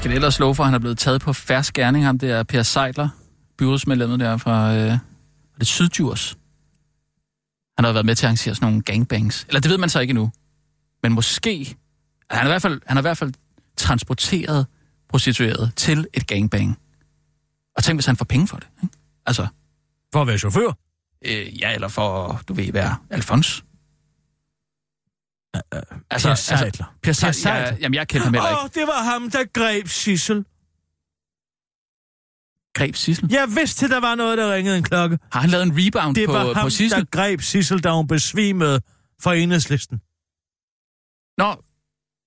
[0.00, 2.62] Skal ellers love for, at han er blevet taget på færsk gerning, ham der Per
[2.62, 3.08] Seidler,
[3.58, 4.98] byrådsmedlemmet der fra øh,
[5.58, 6.36] det Sydjurs.
[7.78, 9.44] Han har været med til at arrangere sådan nogle gangbangs.
[9.48, 10.32] Eller det ved man så ikke endnu.
[11.02, 11.76] Men måske...
[12.30, 13.32] Han har i hvert fald, han har i hvert fald
[13.76, 14.66] transporteret
[15.08, 16.78] prostitueret til et gangbang.
[17.76, 18.68] Og tænk, hvis han får penge for det.
[18.82, 18.96] Ikke?
[19.26, 19.46] Altså,
[20.12, 20.72] For at være chauffør?
[21.24, 23.64] øh, ja, eller for, du ved, være Alfons.
[26.10, 26.70] Altså, Per Seidler.
[26.86, 27.32] Per Per Seidler.
[27.32, 27.60] Seidler.
[27.60, 28.62] Ja, jamen, jeg kendte ham heller Åh, ikke.
[28.62, 30.44] oh, det var ham, der greb Sissel.
[32.74, 33.28] Greb Sissel.
[33.30, 35.18] Jeg vidste, der var noget, der ringede en klokke.
[35.32, 37.00] Har han lavet en rebound Det på, var ham, på Sissel?
[37.00, 38.80] der greb Sissel, da hun besvimede
[39.22, 39.98] for enhedslisten.
[41.38, 41.54] Nå,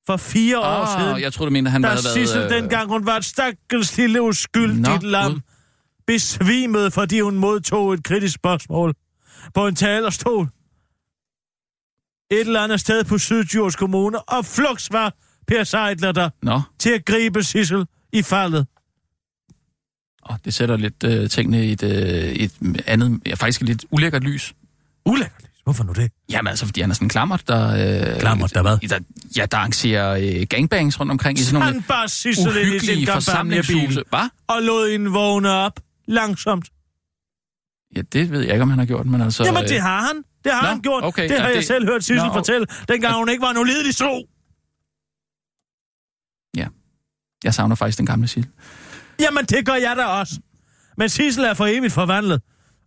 [0.06, 1.22] For fire år åh, siden.
[1.22, 2.52] jeg troede, du mente, han Da havde Sissel, været...
[2.56, 5.40] øh, dengang hun var et stakkels lille uskyldigt Nå, lam, Gud.
[6.08, 8.96] besvimede, fordi hun modtog et kritisk spørgsmål
[9.54, 10.50] på en talerstol.
[12.32, 15.14] Et eller andet sted på Syddjurs Kommune, og flux var
[15.48, 18.68] Per Seidler der Nå, til at gribe Sissel i faldet.
[20.30, 22.52] åh, det sætter lidt øh, tingene i et, øh, et
[22.88, 24.54] andet, ja, faktisk et lidt ulækkert lys.
[25.06, 25.44] Ulækkert.
[25.64, 26.12] Hvorfor nu det?
[26.30, 28.12] Jamen altså, fordi han er sådan en klammert, der...
[28.14, 28.90] Øh, Klammert, der hvad?
[28.90, 29.00] Der,
[29.38, 32.80] ja, der arrangerer øh, gangbangs rundt omkring i sådan nogle Han bare Sissel ind i
[32.86, 34.04] sin forsamlingshuse.
[34.10, 34.30] Hvad?
[34.48, 36.70] og lod hende vågne op langsomt.
[37.96, 39.44] Ja, det ved jeg ikke, om han har gjort, men altså...
[39.44, 40.24] Jamen, øh, det har han.
[40.44, 41.04] Det har Nå, han gjort.
[41.04, 43.52] okay, det ja, har jeg det- selv hørt Sissel Nå, fortælle, dengang hun ikke var
[43.52, 44.28] en ulidelig tro.
[47.44, 48.52] Jeg savner faktisk den gamle Sissel.
[49.20, 50.40] Jamen, det gør jeg da også.
[50.98, 52.42] Men Sissel er for evigt forvandlet.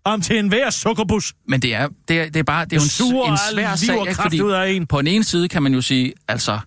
[0.05, 1.35] Om til en hver sukkerbus.
[1.49, 4.01] Men det er, det er, det er bare det er en, Suger en svær sag,
[4.01, 4.15] ikke?
[4.23, 4.87] fordi ud af en.
[4.87, 6.59] på den ene side kan man jo sige, altså,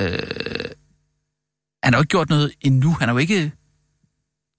[0.00, 0.08] øh,
[1.84, 2.90] han har jo ikke gjort noget endnu.
[3.00, 3.52] Han er jo ikke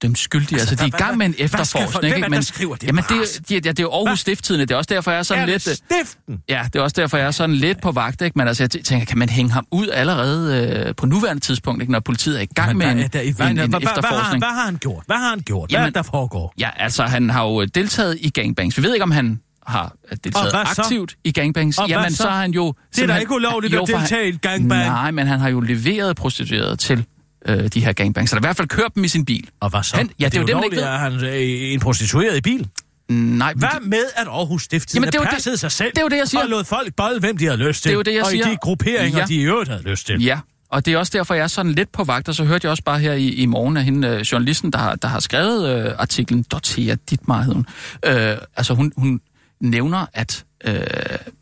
[0.03, 0.51] dømt skyldig.
[0.51, 2.13] Altså, altså de er i hvad- gang med en hvad- hvad efterforskning.
[2.13, 4.17] hvem er det, der skriver det jamen, det, er- ja, det er jo Aarhus Hvad?
[4.17, 4.65] Stifttidende.
[4.65, 5.67] Det er også derfor, jeg er sådan er lidt...
[5.67, 6.37] øh, stiften?
[6.49, 8.37] Ja, det er også derfor, jeg er sådan lidt på vagt, ikke?
[8.37, 11.91] Men altså, jeg tænker, kan man hænge ham ud allerede øh, på nuværende tidspunkt, ikke?
[11.91, 13.51] når politiet er i gang Men med hvad en, er der i en, vejen?
[13.51, 14.41] en Hvad- hvad- hvad har han- efterforskning?
[14.43, 15.03] Hvad har han gjort?
[15.05, 15.69] Hvad har han gjort?
[15.69, 16.53] Hvad Jamen- der foregår?
[16.59, 18.77] Ja, altså, han har jo deltaget i gangbangs.
[18.77, 19.93] Vi ved ikke, om han har
[20.23, 20.81] deltaget hvad så?
[20.81, 21.77] aktivt i gangbangs.
[21.77, 22.17] Og hvad Jamen, så?
[22.23, 22.73] så har han jo...
[22.95, 24.85] Det er da ikke ulovligt Jo, at deltage i gangbang.
[24.87, 27.05] Nej, men han har jo leveret prostituerede til
[27.47, 28.29] øh, de her gangbangs.
[28.31, 29.47] Så der i hvert fald kørt dem i sin bil.
[29.59, 29.95] Og hvad så?
[29.97, 30.83] Han- ja, det er jo det, man ikke ved.
[30.83, 31.33] at han er
[31.73, 32.67] en prostitueret i bil.
[33.09, 36.01] Nej, Hvad med, at Aarhus Stiftstidende Jamen, det er jo det- sig selv det er
[36.01, 36.41] jo det, jeg siger.
[36.43, 37.89] og lod folk bolle, hvem de havde lyst til.
[37.89, 38.47] Det er jo det, jeg og siger.
[38.47, 39.25] i de grupperinger, Ja.
[39.25, 40.23] de i øvrigt havde lyst til.
[40.23, 40.39] Ja,
[40.69, 42.71] og det er også derfor, jeg er sådan lidt på vagt, og så hørte jeg
[42.71, 45.69] også bare her i, i morgen af hende, øh, journalisten, der har, der har skrevet
[45.85, 47.65] øh, artiklen, Dorthea Dittmar hed hun.
[48.05, 49.21] Øh, altså hun, hun
[49.61, 50.75] nævner, at øh,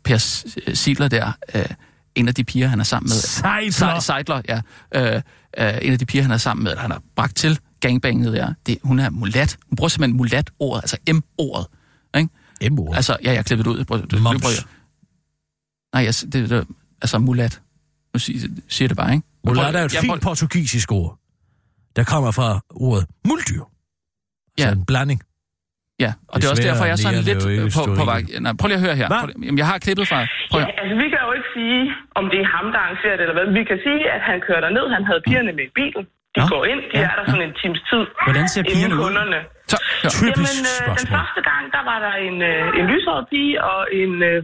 [0.04, 1.62] Per S- Sidler der, øh,
[2.14, 3.16] en af de piger, han er sammen med...
[3.16, 4.00] Seidler.
[4.00, 4.60] Se- Seidler, ja.
[4.94, 5.22] Øh,
[5.58, 8.54] øh, en af de piger, han er sammen med, han har bragt til gangbanget der,
[8.66, 9.58] det, hun er mulat.
[9.68, 11.66] Hun bruger simpelthen mulat-ordet, altså M-ordet.
[12.16, 12.74] Ikke?
[12.74, 12.96] M-ord.
[12.96, 13.84] Altså, ja, jeg har klippet det ud.
[13.84, 14.42] Prøv, det, Moms.
[15.94, 16.66] Nej, jeg, det, det,
[17.02, 17.62] altså mulat.
[18.14, 19.26] Nu siger, siger det bare, ikke?
[19.46, 21.18] Mulat er et fint prøver- portugisisk ord,
[21.96, 23.62] der kommer fra ordet muldyr.
[24.58, 24.66] Ja.
[24.66, 24.72] Ja.
[24.72, 25.22] En blanding.
[26.04, 28.20] Ja, og det er også derfor, jeg er sådan lidt ikke på, på vej.
[28.44, 29.08] Nej, prøv lige at høre her.
[29.22, 30.18] Prøv Jamen, jeg har klippet fra...
[30.52, 31.80] Prøv Ja, altså vi kan jo ikke sige,
[32.18, 33.46] om det er ham, der arrangerer det eller hvad.
[33.58, 36.04] Vi kan sige, at han kører ned, han havde pigerne med i bilen.
[36.36, 36.46] De Nå.
[36.54, 37.30] går ind, de Ja, er der ja.
[37.32, 38.02] sådan en times tid.
[38.26, 39.02] Hvordan ser pigerne ud?
[39.06, 39.38] kunderne.
[39.72, 40.10] så, hør.
[40.20, 41.12] Typisk Jamen, øh, den spørgsmål.
[41.18, 44.12] første gang, der var der en, øh, en lyshåret pige og en...
[44.30, 44.38] Øh,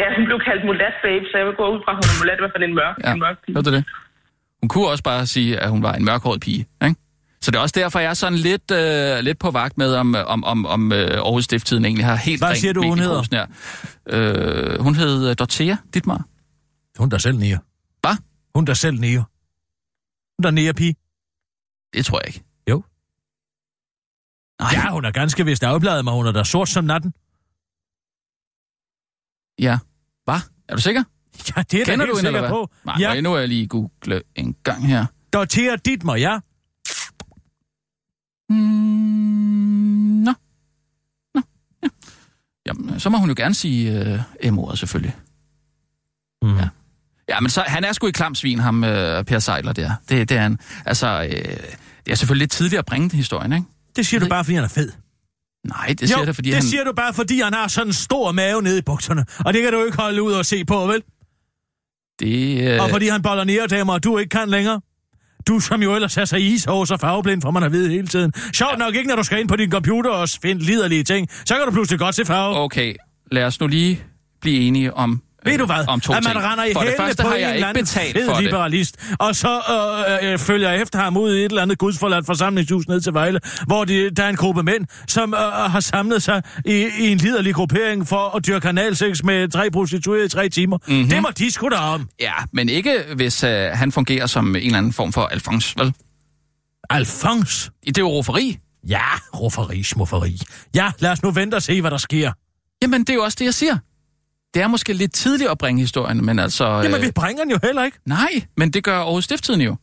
[0.00, 2.16] ja, hun blev kaldt mulat babe, så jeg vil gå ud fra, at hun er
[2.20, 3.54] mulat, i hvert fald en mørk, Ja, en mørk pige.
[3.56, 3.84] hørte du det?
[4.60, 6.96] Hun kunne også bare sige, at hun var en mørkhåret pige, ikke?
[7.44, 10.14] Så det er også derfor, jeg er sådan lidt, øh, lidt på vagt med, om,
[10.14, 13.46] om, om, om øh, Aarhus Stifttiden egentlig har helt Hvad siger du, hun hedder?
[14.08, 16.24] Øh, hun hed øh, Dorthea Dittmar.
[16.98, 17.58] Hun der selv nier.
[18.00, 18.16] Hvad?
[18.54, 19.22] Hun der selv nier.
[20.38, 20.94] Hun der nier pige.
[21.94, 22.44] Det tror jeg ikke.
[22.70, 22.82] Jo.
[24.60, 27.12] Nej, Ja, hun er ganske vist afbladet, men hun er da sort som natten.
[29.58, 29.78] ja.
[30.24, 30.40] Hvad?
[30.68, 31.04] Er du sikker?
[31.56, 32.70] Ja, det er Kender da du helt hende, eller sikker på.
[32.84, 35.06] Nej, ja, nu er jeg lige google en gang her.
[35.32, 36.38] Dorthea Dittmer, ja.
[38.50, 38.56] Mm,
[40.24, 40.32] nå.
[41.34, 41.42] Nå,
[41.82, 41.88] ja.
[42.66, 44.00] Jamen, så må hun jo gerne sige
[44.42, 45.16] øh, M-ordet, selvfølgelig.
[46.42, 46.56] Mm.
[46.56, 46.68] Ja.
[47.28, 49.90] Ja, men så, han er sgu i klamsvin, ham øh, Per Sejler der.
[50.08, 50.58] Det, det er han.
[50.86, 51.30] Altså, øh,
[52.06, 53.66] det er selvfølgelig lidt tidligt at bringe den historien, ikke?
[53.96, 54.92] Det siger du bare, fordi han er fed.
[55.64, 56.62] Nej, det siger jo, det, fordi det han...
[56.62, 59.24] siger du bare, fordi han har sådan en stor mave nede i bukserne.
[59.44, 61.02] Og det kan du ikke holde ud og se på, vel?
[62.18, 64.80] Det, øh, Og fordi han boller næredamer, og du ikke kan længere.
[65.48, 68.32] Du som jo ellers er så ishås og farveblind, for man har ved hele tiden.
[68.52, 71.28] Sjovt nok ikke, når du skal ind på din computer og finde liderlige ting.
[71.44, 72.56] Så kan du pludselig godt se farve.
[72.56, 72.94] Okay,
[73.32, 74.02] lad os nu lige
[74.40, 75.88] blive enige om Ved du hvad?
[75.88, 76.44] Om to at man ting.
[76.44, 79.60] render i hælene på en eller anden fed liberalist, og så
[80.22, 83.14] øh, øh, følger jeg efter ham ud i et eller andet gudsforladt forsamlingshus ned til
[83.14, 87.08] Vejle, hvor de, der er en gruppe mænd, som øh, har samlet sig i, i
[87.12, 90.78] en liderlig gruppering for at dyrke kanalsex med tre prostituerede i tre timer.
[90.86, 90.94] Mhm.
[90.94, 91.10] Mm-hmm.
[91.10, 92.08] Det må de sgu da om.
[92.20, 95.94] Ja, men ikke hvis øh, han fungerer som en eller anden form for Alfons, vel?
[96.90, 97.70] Alfons?
[97.86, 98.58] Det er jo roferi.
[98.88, 99.00] Ja,
[99.34, 100.40] rufferi, smufferi.
[100.74, 102.32] Ja, lad os nu vente og se, hvad der sker.
[102.82, 103.78] Jamen, det er jo også det, jeg siger.
[104.54, 106.64] Det er måske lidt tidligt at bringe historien, men altså...
[106.64, 107.98] Jamen, øh, vi bringer den jo heller ikke.
[108.06, 109.76] Nej, men det gør Aarhus Stifttiden jo.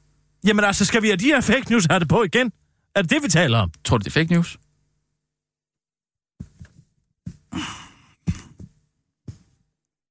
[0.47, 2.51] Jamen altså, skal vi have de her fake news have det på igen?
[2.95, 3.72] Er det det, vi taler om?
[3.86, 4.57] Tror du, det er fake news?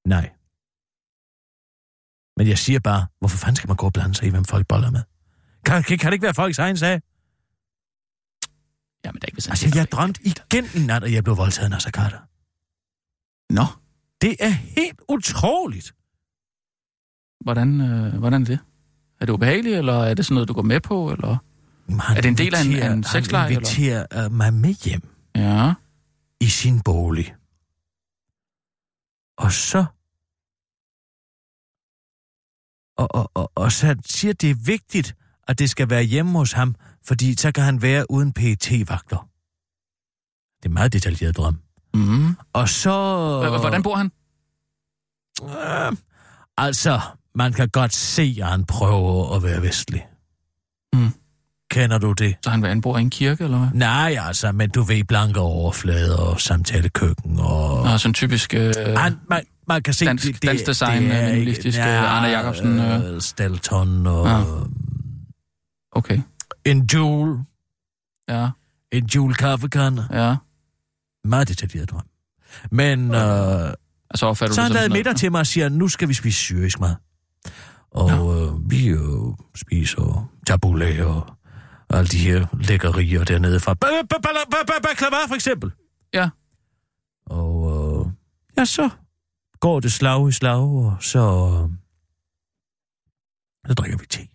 [0.06, 0.30] Nej.
[2.38, 4.90] jeg siger bare, hvorfor fanden skal man gå og blande sig i, hvem folk boller
[4.90, 5.02] med?
[5.64, 7.00] Kan, kan, kan det ikke være folks egen sag?
[9.04, 11.72] Jamen, det er ikke, han Altså, jeg drømte igen i nat, at jeg blev voldtaget
[11.72, 12.18] af Carter.
[13.50, 13.64] Nå,
[14.20, 15.94] Det er helt utroligt.
[17.40, 18.58] hvordan, øh, hvordan er det?
[19.20, 21.12] Er det ubehageligt, eller er det sådan noget, du går med på?
[21.12, 21.36] Eller?
[21.88, 24.28] Jamen, Er det en del af en- inviterer- en sexleg, Han inviterer eller?
[24.28, 25.02] mig med hjem
[25.36, 25.74] Ja.
[26.40, 27.34] i sin bolig.
[29.38, 29.84] Og så...
[32.96, 35.16] Og, og, og, og så siger, det er vigtigt,
[35.48, 39.28] at det skal være hjemme hos ham, fordi så kan han være uden pt vagter
[40.58, 41.58] Det er en meget detaljeret drøm.
[41.94, 42.36] Mm.
[42.52, 42.90] Og så...
[43.60, 44.10] Hvordan bor han?
[45.44, 45.96] Øh,
[46.56, 47.00] altså,
[47.34, 50.06] man kan godt se, at han prøver at være vestlig.
[50.92, 51.10] Mm.
[51.70, 52.36] Kender du det?
[52.44, 53.68] Så han, han bor i en kirke, eller hvad?
[53.74, 57.84] Nej, altså, men du ved, blanke overflader og samtalekøkken og...
[57.84, 58.54] Nå, sådan typisk...
[58.54, 63.14] Øh, Han, man, man kan se, dansk- dansk design, minimalistisk, øh, Arne Jacobsen, øh.
[63.14, 64.26] Øh, Stelton og...
[64.26, 64.38] Ja.
[64.38, 64.44] Ja.
[65.92, 66.20] okay.
[66.64, 67.44] En jule.
[68.28, 68.48] Ja,
[68.92, 70.08] En jule kaffekande.
[70.12, 70.36] ja.
[71.24, 72.06] Meget detaljeret drøm.
[72.70, 73.72] Men øh,
[74.10, 76.94] Og så han lavet middag til mig og siger, nu skal vi spise syrisk mad.
[77.90, 79.00] Og øh, vi øh,
[79.54, 81.36] spiser tabbouleh og
[81.90, 83.72] alle de her lækkerier dernede fra.
[83.84, 85.72] Ba- ba- ba- ba- ba- Baklava for eksempel.
[86.14, 86.30] Ja.
[87.26, 87.52] Og
[88.06, 88.12] øh,
[88.56, 88.90] ja, så
[89.60, 91.70] går det slag i slag, og så, øh,
[93.66, 94.28] så drikker vi te.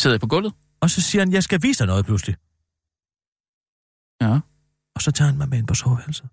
[0.00, 0.52] Sidder I på gulvet?
[0.80, 2.36] Og så siger han, jeg skal vise dig noget pludselig.
[4.22, 4.40] Ja.
[4.96, 6.28] Og så tager han mig med ind på soveværelset.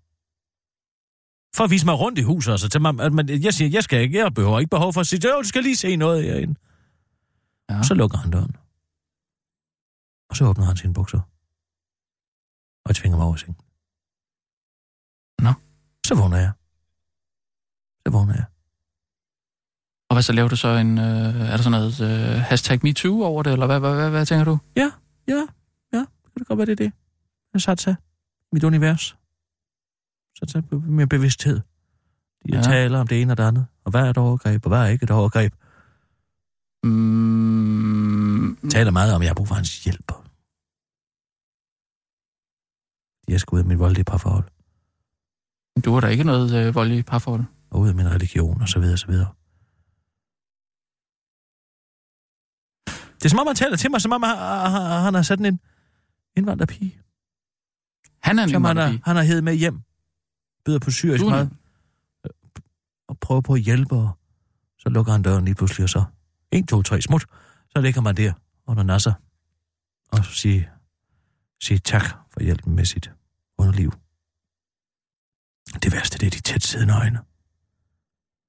[1.56, 3.84] For at vise mig rundt i huset, altså til mig, at man, jeg siger, jeg
[3.84, 6.54] skal ikke, jeg behøver ikke behov for at sige, du skal lige se noget herinde.
[7.70, 7.82] Ja.
[7.82, 8.56] Så lukker han døren.
[10.30, 11.20] Og så åbner han sine bukser.
[12.84, 13.56] Og tvinger mig over sengen.
[15.38, 15.52] Nå.
[16.06, 16.52] Så vågner jeg.
[18.06, 18.44] Så vågner jeg.
[20.08, 20.98] Og hvad så laver du så en...
[20.98, 24.26] Øh, er der sådan noget øh, hashtag MeToo over det, eller hvad, hvad, hvad, hvad
[24.26, 24.58] tænker du?
[24.76, 24.90] Ja,
[25.28, 25.46] ja,
[25.92, 25.98] ja.
[25.98, 26.92] Det kan godt være, det er det.
[27.54, 27.96] Jeg satte
[28.54, 29.16] mit univers.
[30.36, 31.60] Så sig på min bevidsthed.
[32.48, 32.62] Jeg Ja.
[32.62, 33.66] taler om det ene og det andet.
[33.84, 35.52] Og hvad er et overgreb, og hvad er ikke et overgreb?
[36.84, 40.12] Mm, Jeg taler meget om, at jeg har brug for hans hjælp.
[43.28, 44.48] Jeg skal ud af mit voldelige parforhold.
[45.84, 47.44] du har da ikke noget øh, vold i parforhold.
[47.70, 49.30] Og ud af min religion, og så videre, og så videre.
[53.18, 55.44] Det er som om, han taler til mig, som om han, han- han har sådan
[55.44, 55.60] en
[56.36, 57.00] indvandrerpige,
[58.24, 59.80] Han er som han har, han har hævet med hjem.
[60.64, 61.42] Byder på syrisk Du er mad.
[61.42, 61.58] en-
[63.08, 64.18] Og prøver på at hjælpe, og
[64.78, 66.04] så lukker han døren lige pludselig, og så
[66.52, 67.24] 1, 2, 3, smut.
[67.70, 68.32] Så ligger man der
[68.66, 69.12] under nasser
[70.12, 70.62] og siger,
[71.62, 73.10] siger tak for hjælpen med sit
[73.58, 73.92] underliv.
[75.82, 77.18] Det værste, det er de tæt siddende øjne.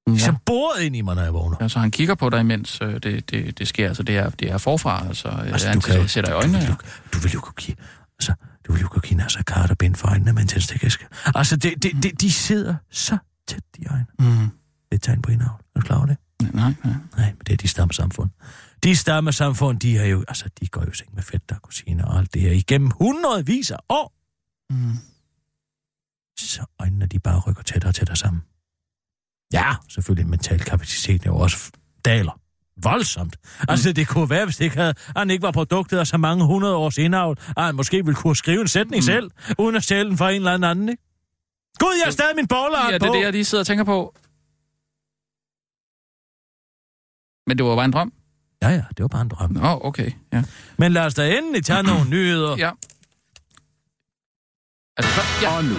[0.07, 0.11] Ja.
[0.13, 0.17] Ja.
[0.17, 1.57] Som boret ind i mig, når jeg vågner.
[1.61, 3.87] Ja, så han kigger på dig, imens øh, det, det, det sker.
[3.87, 5.07] Altså, det er, det er forfra.
[5.07, 6.57] Altså, øh, Altså, han du kan- sætter i øjnene.
[6.57, 6.69] Du vil Ja.
[6.69, 6.75] jo,
[7.13, 7.77] du vil jo kunne give...
[8.19, 8.33] Altså,
[8.67, 11.07] du vil jo kunne give Nasser Carter bind for øjnene med en tændstikæske.
[11.25, 14.07] Altså, det, det, det, de sidder så tæt i øjnene.
[14.19, 14.25] Mm.
[14.25, 15.61] Det er et tegn på indavl.
[15.75, 16.17] Er du klar over det?
[16.41, 16.93] Nej, nej.
[17.17, 18.29] Nej, men det er de stammesamfund.
[18.83, 20.25] De stammesamfund, de har jo...
[20.27, 23.71] Altså, de går jo seng med fætter og kusiner og alt det her igennem hundredvis
[23.71, 24.13] af år.
[24.69, 24.97] Mm.
[26.39, 28.43] Så øjnene, de bare rykker tættere og tættere sammen.
[29.53, 31.71] Ja, selvfølgelig mental kapacitet er jo også
[32.05, 32.39] daler.
[32.83, 33.35] Voldsomt.
[33.69, 36.45] Altså, det kunne være, hvis det ikke havde, han ikke var produktet af så mange
[36.45, 39.05] hundrede års indavl, at han måske ville kunne skrive en sætning mm.
[39.05, 41.03] selv, uden at stjæle den fra en eller anden, ikke?
[41.79, 43.83] Gud, jeg har stadig min bowler Ja, det er det, jeg lige sidder og tænker
[43.83, 44.15] på.
[47.47, 48.13] Men det var bare en drøm?
[48.61, 49.51] Ja, ja, det var bare en drøm.
[49.51, 50.11] Nå, oh, okay.
[50.33, 50.43] Ja.
[50.77, 52.55] Men lad os da endelig tage nogle nyheder.
[52.57, 52.71] ja.
[54.97, 55.57] Altså, ja.
[55.57, 55.75] Og nu,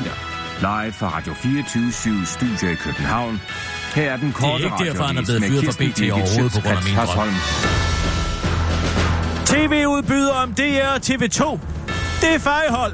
[0.60, 3.40] live fra Radio 24 Studio i København.
[3.96, 6.76] Her er den korte ikke derfor, han er blevet fyret fra BT overhovedet på grund
[6.76, 7.28] af min drøm.
[9.46, 11.58] TV-udbyder om DR og TV2.
[12.20, 12.92] Det er fejhold.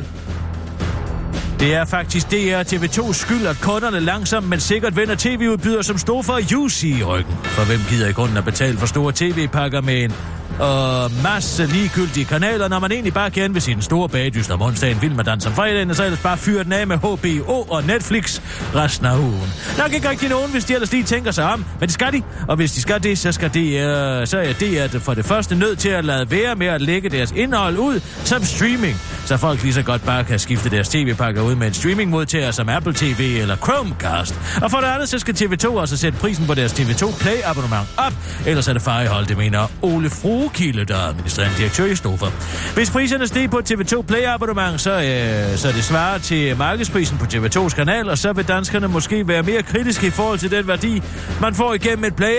[1.60, 5.98] Det er faktisk DR og TV2's skyld, at kunderne langsomt, men sikkert vender tv-udbyder som
[5.98, 7.34] stod for UC i ryggen.
[7.42, 10.12] For hvem gider i grunden at betale for store tv-pakker med en
[10.58, 14.62] og masse ligegyldige kanaler, når man egentlig bare gerne vil se den store bagdyst om
[14.62, 17.66] onsdagen, vil med danse om fredagen, og så ellers bare fyre den af med HBO
[17.68, 18.40] og Netflix
[18.74, 19.52] resten af ugen.
[19.78, 22.22] Nok ikke rigtig nogen, hvis de ellers lige tænker sig om, men det skal de,
[22.48, 25.54] og hvis de skal det, så skal det, øh, så er det for det første
[25.56, 28.96] nødt til at lade være med at lægge deres indhold ud som streaming,
[29.32, 32.68] så folk lige så godt bare kan skifte deres tv-pakker ud med en streamingmodtager som
[32.68, 34.34] Apple TV eller Chromecast.
[34.62, 37.88] Og for det andet, så skal TV2 også sætte prisen på deres TV2 Play abonnement
[37.96, 38.12] op,
[38.46, 42.26] ellers er det farehold, det mener Ole Fruekilde, der er administrerende direktør i Stofer.
[42.74, 47.24] Hvis priserne steg på TV2 Play abonnement, så, øh, så det svarer til markedsprisen på
[47.24, 51.02] TV2's kanal, og så vil danskerne måske være mere kritiske i forhold til den værdi,
[51.40, 52.36] man får igennem et Play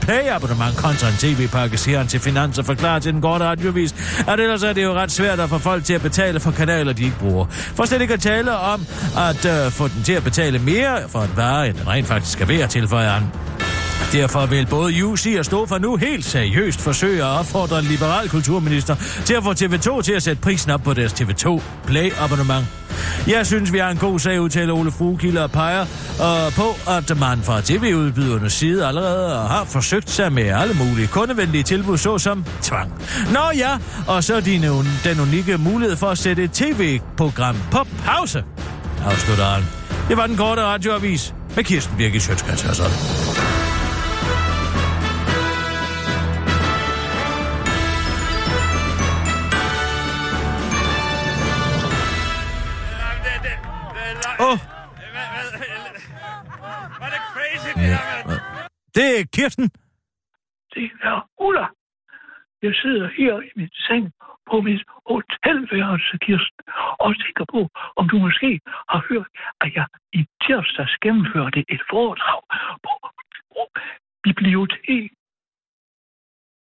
[0.00, 3.94] play-abonnement kontra en tv-pakke, siger han til Finans og forklarer til den korte radiovis,
[4.28, 6.92] at ellers er det jo ret svært at få folk til at betale for kanaler,
[6.92, 7.46] de ikke bruger.
[7.50, 8.86] For slet ikke at tale om
[9.16, 12.32] at øh, få den til at betale mere for en vare, end den rent faktisk
[12.32, 13.22] skal være, tilføjer han.
[14.12, 18.96] Derfor vil både UC og Stofa nu helt seriøst forsøge at opfordre en liberal kulturminister
[19.24, 22.66] til at få TV2 til at sætte prisen op på deres TV2 Play-abonnement.
[23.26, 25.86] Jeg synes, vi har en god sag, udtaler Ole Fruekilde og peger
[26.20, 31.62] og på, at man fra tv-udbydernes side allerede har forsøgt sig med alle mulige kundevenlige
[31.62, 32.92] tilbud, såsom tvang.
[33.32, 34.62] Nå ja, og så din,
[35.04, 38.44] den unikke mulighed for at sætte et tv-program på pause,
[39.04, 39.64] afslutter han.
[40.08, 42.62] Det var den korte radioavis med Kirsten Birgit Sjøtskrets
[54.44, 54.52] Åh!
[54.52, 54.58] Oh.
[57.76, 57.98] Ja.
[58.96, 59.66] Det er Kirsten.
[60.74, 61.66] Det er Ulla.
[62.62, 64.04] Jeg sidder her i min seng
[64.50, 66.64] på mit hotelværelse, Kirsten,
[67.04, 67.60] og tænker på,
[67.96, 68.60] om du måske
[68.92, 69.28] har hørt,
[69.60, 72.42] at jeg i tirsdags gennemførte et foredrag
[72.84, 72.92] på,
[73.54, 73.62] på
[74.22, 75.10] bibliotek.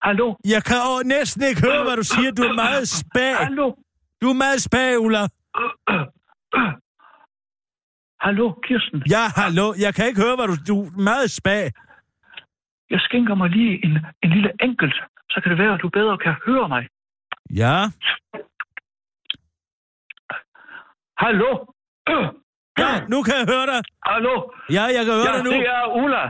[0.01, 0.27] Hallo?
[0.53, 2.31] Jeg kan jo næsten ikke høre, hvad du siger.
[2.31, 3.37] Du er meget spag.
[3.37, 3.67] Hallo?
[4.21, 5.23] Du er meget spag, Ulla.
[8.25, 9.03] Hallo, Kirsten?
[9.15, 9.65] Ja, hallo.
[9.85, 10.55] Jeg kan ikke høre, hvad du...
[10.71, 11.63] Du er meget spag.
[12.89, 13.91] Jeg skænker mig lige en,
[14.23, 14.95] en lille enkelt,
[15.31, 16.83] så kan det være, at du bedre kan høre mig.
[17.61, 17.75] Ja.
[21.23, 21.51] Hallo?
[22.83, 23.81] Ja, nu kan jeg høre dig.
[24.11, 24.35] Hallo?
[24.77, 25.51] Ja, jeg kan høre Ja, dig nu.
[25.51, 26.23] det er Ulla.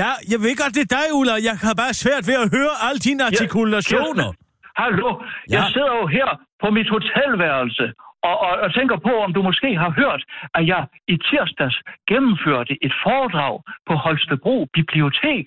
[0.00, 1.34] Ja, jeg ved godt, det er dig, Ulla.
[1.48, 4.28] Jeg har bare svært ved at høre alle dine artikulationer.
[4.32, 4.48] Kirsten,
[4.82, 5.08] Hallo?
[5.20, 5.24] Ja.
[5.56, 6.28] Jeg sidder jo her
[6.62, 7.84] på mit hotelværelse
[8.28, 10.22] og, og, og tænker på, om du måske har hørt,
[10.54, 11.76] at jeg i tirsdags
[12.10, 13.54] gennemførte et foredrag
[13.88, 15.46] på Holstebro Bibliotek,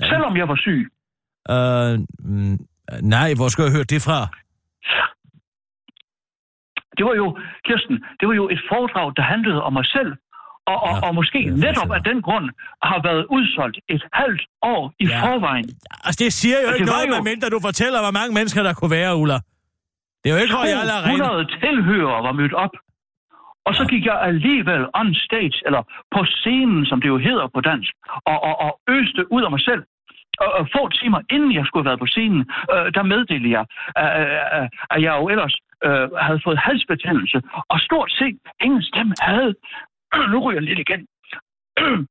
[0.00, 0.06] Ja.
[0.12, 0.82] selvom jeg var syg.
[1.54, 1.94] Øh,
[2.30, 2.56] mm,
[3.14, 4.18] nej, hvor skal jeg høre det fra?
[6.96, 7.26] Det var jo,
[7.66, 10.12] Kirsten, det var jo et foredrag, der handlede om mig selv.
[10.72, 12.46] Og, og, Ja, og måske jeg netop af den grund
[12.82, 15.20] har været udsolgt et halvt år i Ja.
[15.24, 15.68] forvejen.
[16.06, 18.74] Altså, det siger jo Og ikke noget, jo- medmindre du fortæller, hvor mange mennesker der
[18.74, 19.38] kunne være, Ulla.
[20.24, 21.24] Det er jo ikke Royal Arena.
[21.24, 22.74] 200 tilhørere var mødt op.
[23.66, 25.82] Og så gik jeg alligevel on stage, eller
[26.14, 27.92] på scenen, som det jo hedder på dansk,
[28.30, 29.82] og, og, og øste ud af mig selv.
[30.44, 33.64] Og, og få timer inden jeg skulle have været på scenen, øh, der meddelte jeg,
[34.02, 35.54] øh, at jeg jo ellers
[35.86, 37.38] øh, havde fået halsbetændelse,
[37.72, 39.52] og stort set ingen stemme havde.
[40.32, 41.02] nu ryger jeg lidt igen.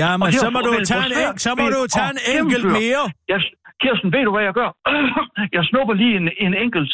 [0.00, 3.02] Ja, men så må du tage en, en, så må du tage en enkelt mere.
[3.32, 3.40] Jeg,
[3.82, 4.70] Kirsten, ved du, hvad jeg gør?
[5.56, 6.90] Jeg snupper lige en, en enkelt.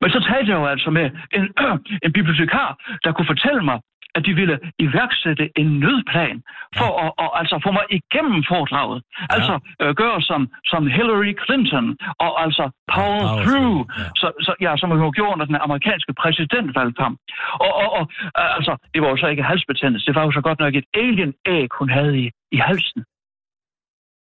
[0.00, 1.44] Men så talte jeg jo altså med en,
[2.04, 2.70] en bibliotekar,
[3.04, 3.78] der kunne fortælle mig,
[4.14, 6.42] at de ville iværksætte en nødplan
[6.78, 8.98] for at, at altså få mig igennem foredraget.
[9.02, 9.24] Ja.
[9.34, 10.40] Altså øh, gøre som,
[10.72, 11.86] som Hillary Clinton
[12.24, 14.04] og altså Paul Power through, ja.
[14.20, 17.16] så, så, ja, som hun gjorde under den amerikanske præsidentvalgkamp.
[17.64, 18.04] Og, og, og
[18.40, 20.88] øh, altså, det var jo så ikke halsbetændelse, det var jo så godt nok et
[21.02, 22.26] alien-æg, hun havde i,
[22.56, 23.04] i halsen.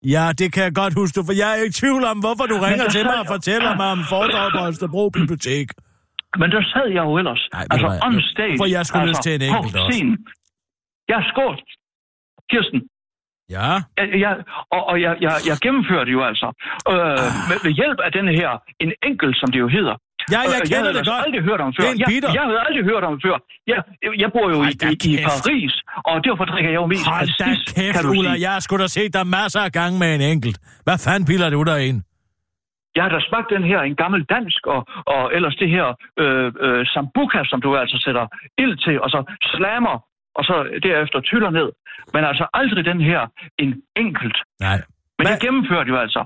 [0.06, 2.56] Ja, det kan jeg godt huske, for jeg er ikke i tvivl om, hvorfor du
[2.68, 5.68] ringer til mig og fortæller mig om foredrag på Holstebro Bibliotek.
[6.42, 8.56] Men der sad jeg jo ellers, Nej, altså hvad, on jeg- stage.
[8.62, 9.92] for jeg skulle altså, til en enkelt også.
[9.92, 10.18] scenen.
[11.12, 11.56] Ja, skål.
[12.52, 12.82] Kirsten,
[13.58, 14.34] Ja, jeg, jeg,
[14.76, 16.48] og, og jeg, jeg, jeg gennemførte jo altså,
[16.92, 18.52] øh, med, ved hjælp af denne her,
[18.84, 19.96] en enkelt, som det jo hedder.
[20.34, 21.24] Ja, jeg Øh, kender havde det ellers godt.
[21.28, 21.84] aldrig hørt om før.
[21.88, 22.08] Det Jeg,
[22.40, 23.36] jeg havde aldrig hørt om før.
[23.72, 23.78] Jeg,
[24.24, 25.26] jeg bor jo Hold i, i, i.
[25.32, 25.74] Paris,
[26.10, 28.32] og derfor drikker jeg jo mest hold da kæft, kan du Ulla.
[28.46, 30.58] Jeg har sgu da set dig masser af gange med en enkelt.
[30.86, 32.00] Hvad fanden piller du der ind?
[32.98, 34.82] Jeg har da smagt den her, en gammel dansk, og,
[35.16, 35.86] og ellers det her
[36.24, 38.26] øh, øh, sambuca, som du altså sætter
[38.64, 39.20] ild til, og så
[39.54, 39.96] slammer,
[40.38, 40.56] og så
[40.88, 41.70] derefter tyller ned.
[42.14, 43.22] Men altså aldrig den her,
[43.64, 43.72] en
[44.04, 44.38] enkelt.
[44.68, 44.78] Nej.
[45.18, 46.22] Men Hvad- jeg gennemførte jo altså.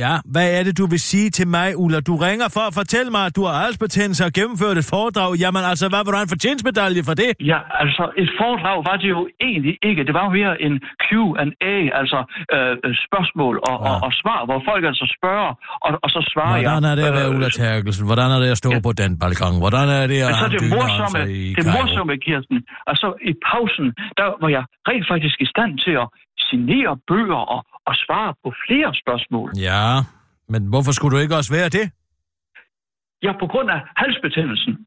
[0.00, 1.98] Ja, hvad er det, du vil sige til mig, Ulla?
[2.10, 5.30] Du ringer for at fortælle mig, at du har halsbetændelse og gennemført et foredrag.
[5.44, 7.30] Jamen altså, hvad vil du have en fortjenstmedalje for det?
[7.52, 10.00] Ja, altså et foredrag var det jo egentlig ikke.
[10.08, 10.74] Det var mere en
[11.04, 12.18] Q&A, altså
[12.54, 12.72] øh,
[13.06, 13.88] spørgsmål og, Ja.
[13.88, 15.50] og, og svar, hvor folk altså spørger,
[15.86, 16.62] og, og så svarer jeg.
[16.70, 18.04] Hvordan er det at være Øh, Ulla Terkelsen?
[18.10, 18.80] Hvordan er det at stå ja.
[18.86, 19.54] på den balkon?
[19.64, 22.58] Hvordan er det at Men så have det morsomme, sig i det morsomme, Kirsten,
[22.90, 23.86] altså i pausen,
[24.18, 26.08] der var jeg rent faktisk i stand til at
[26.50, 29.48] signere bøger og, og svare på flere spørgsmål.
[29.68, 29.84] Ja,
[30.48, 31.86] men hvorfor skulle du ikke også være det?
[33.22, 34.86] Ja, på grund af halsbetændelsen.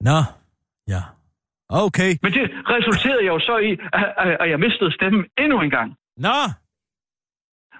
[0.00, 0.18] Nå,
[0.88, 1.02] ja.
[1.68, 2.10] Okay.
[2.22, 2.44] Men det
[2.76, 3.70] resulterede jo så i,
[4.42, 5.88] at, jeg mistede stemmen endnu en gang.
[6.16, 6.38] Nå,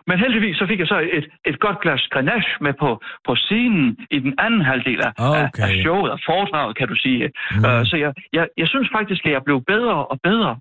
[0.07, 2.91] Men heldigvis så fik jeg så et, et godt glas grenache med på,
[3.27, 5.63] på scenen i den anden halvdel af, Okay.
[5.63, 7.25] af, af showet, af foredraget, kan du sige.
[7.51, 7.65] Mm.
[7.69, 10.53] Uh, så jeg, jeg, jeg synes faktisk, at jeg blev bedre og bedre.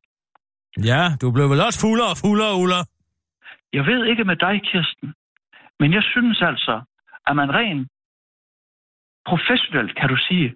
[0.91, 2.79] Ja, du blev vel også fuldere og fuldere, Ulla.
[3.73, 5.13] Jeg ved ikke med dig, Kirsten,
[5.79, 6.81] men jeg synes altså,
[7.27, 7.87] at man rent
[9.25, 10.55] professionelt, kan du sige,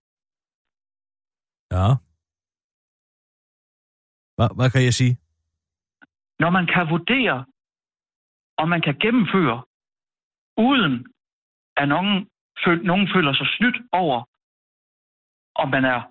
[1.72, 1.88] Ja.
[4.38, 5.18] Hvad, hvad kan jeg sige?
[6.40, 7.46] når man kan vurdere,
[8.58, 9.64] og man kan gennemføre,
[10.58, 10.94] uden
[11.78, 12.30] at nogen,
[12.66, 14.18] føl, nogen føler sig snydt over,
[15.56, 16.02] om man er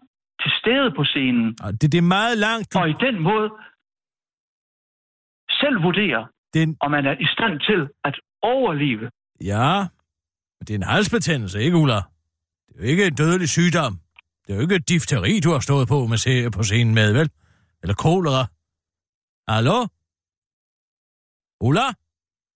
[0.43, 1.47] til stede på scenen,
[1.81, 2.75] Det, det er meget langt.
[2.75, 3.49] Du, og i den måde
[5.61, 9.11] selv vurdere, det, om man er i stand til at overleve.
[9.40, 9.80] ja,
[10.59, 12.01] men det er en halsbetændelse, ikke, Ulla?
[12.68, 14.01] Det er jo ikke en dødelig sygdom.
[14.47, 17.30] Det er jo ikke difteri, du har stået på, med se, på scenen med, vel?
[17.82, 18.47] Eller kolera.
[19.49, 19.86] Hallo?
[21.61, 21.86] Ulla?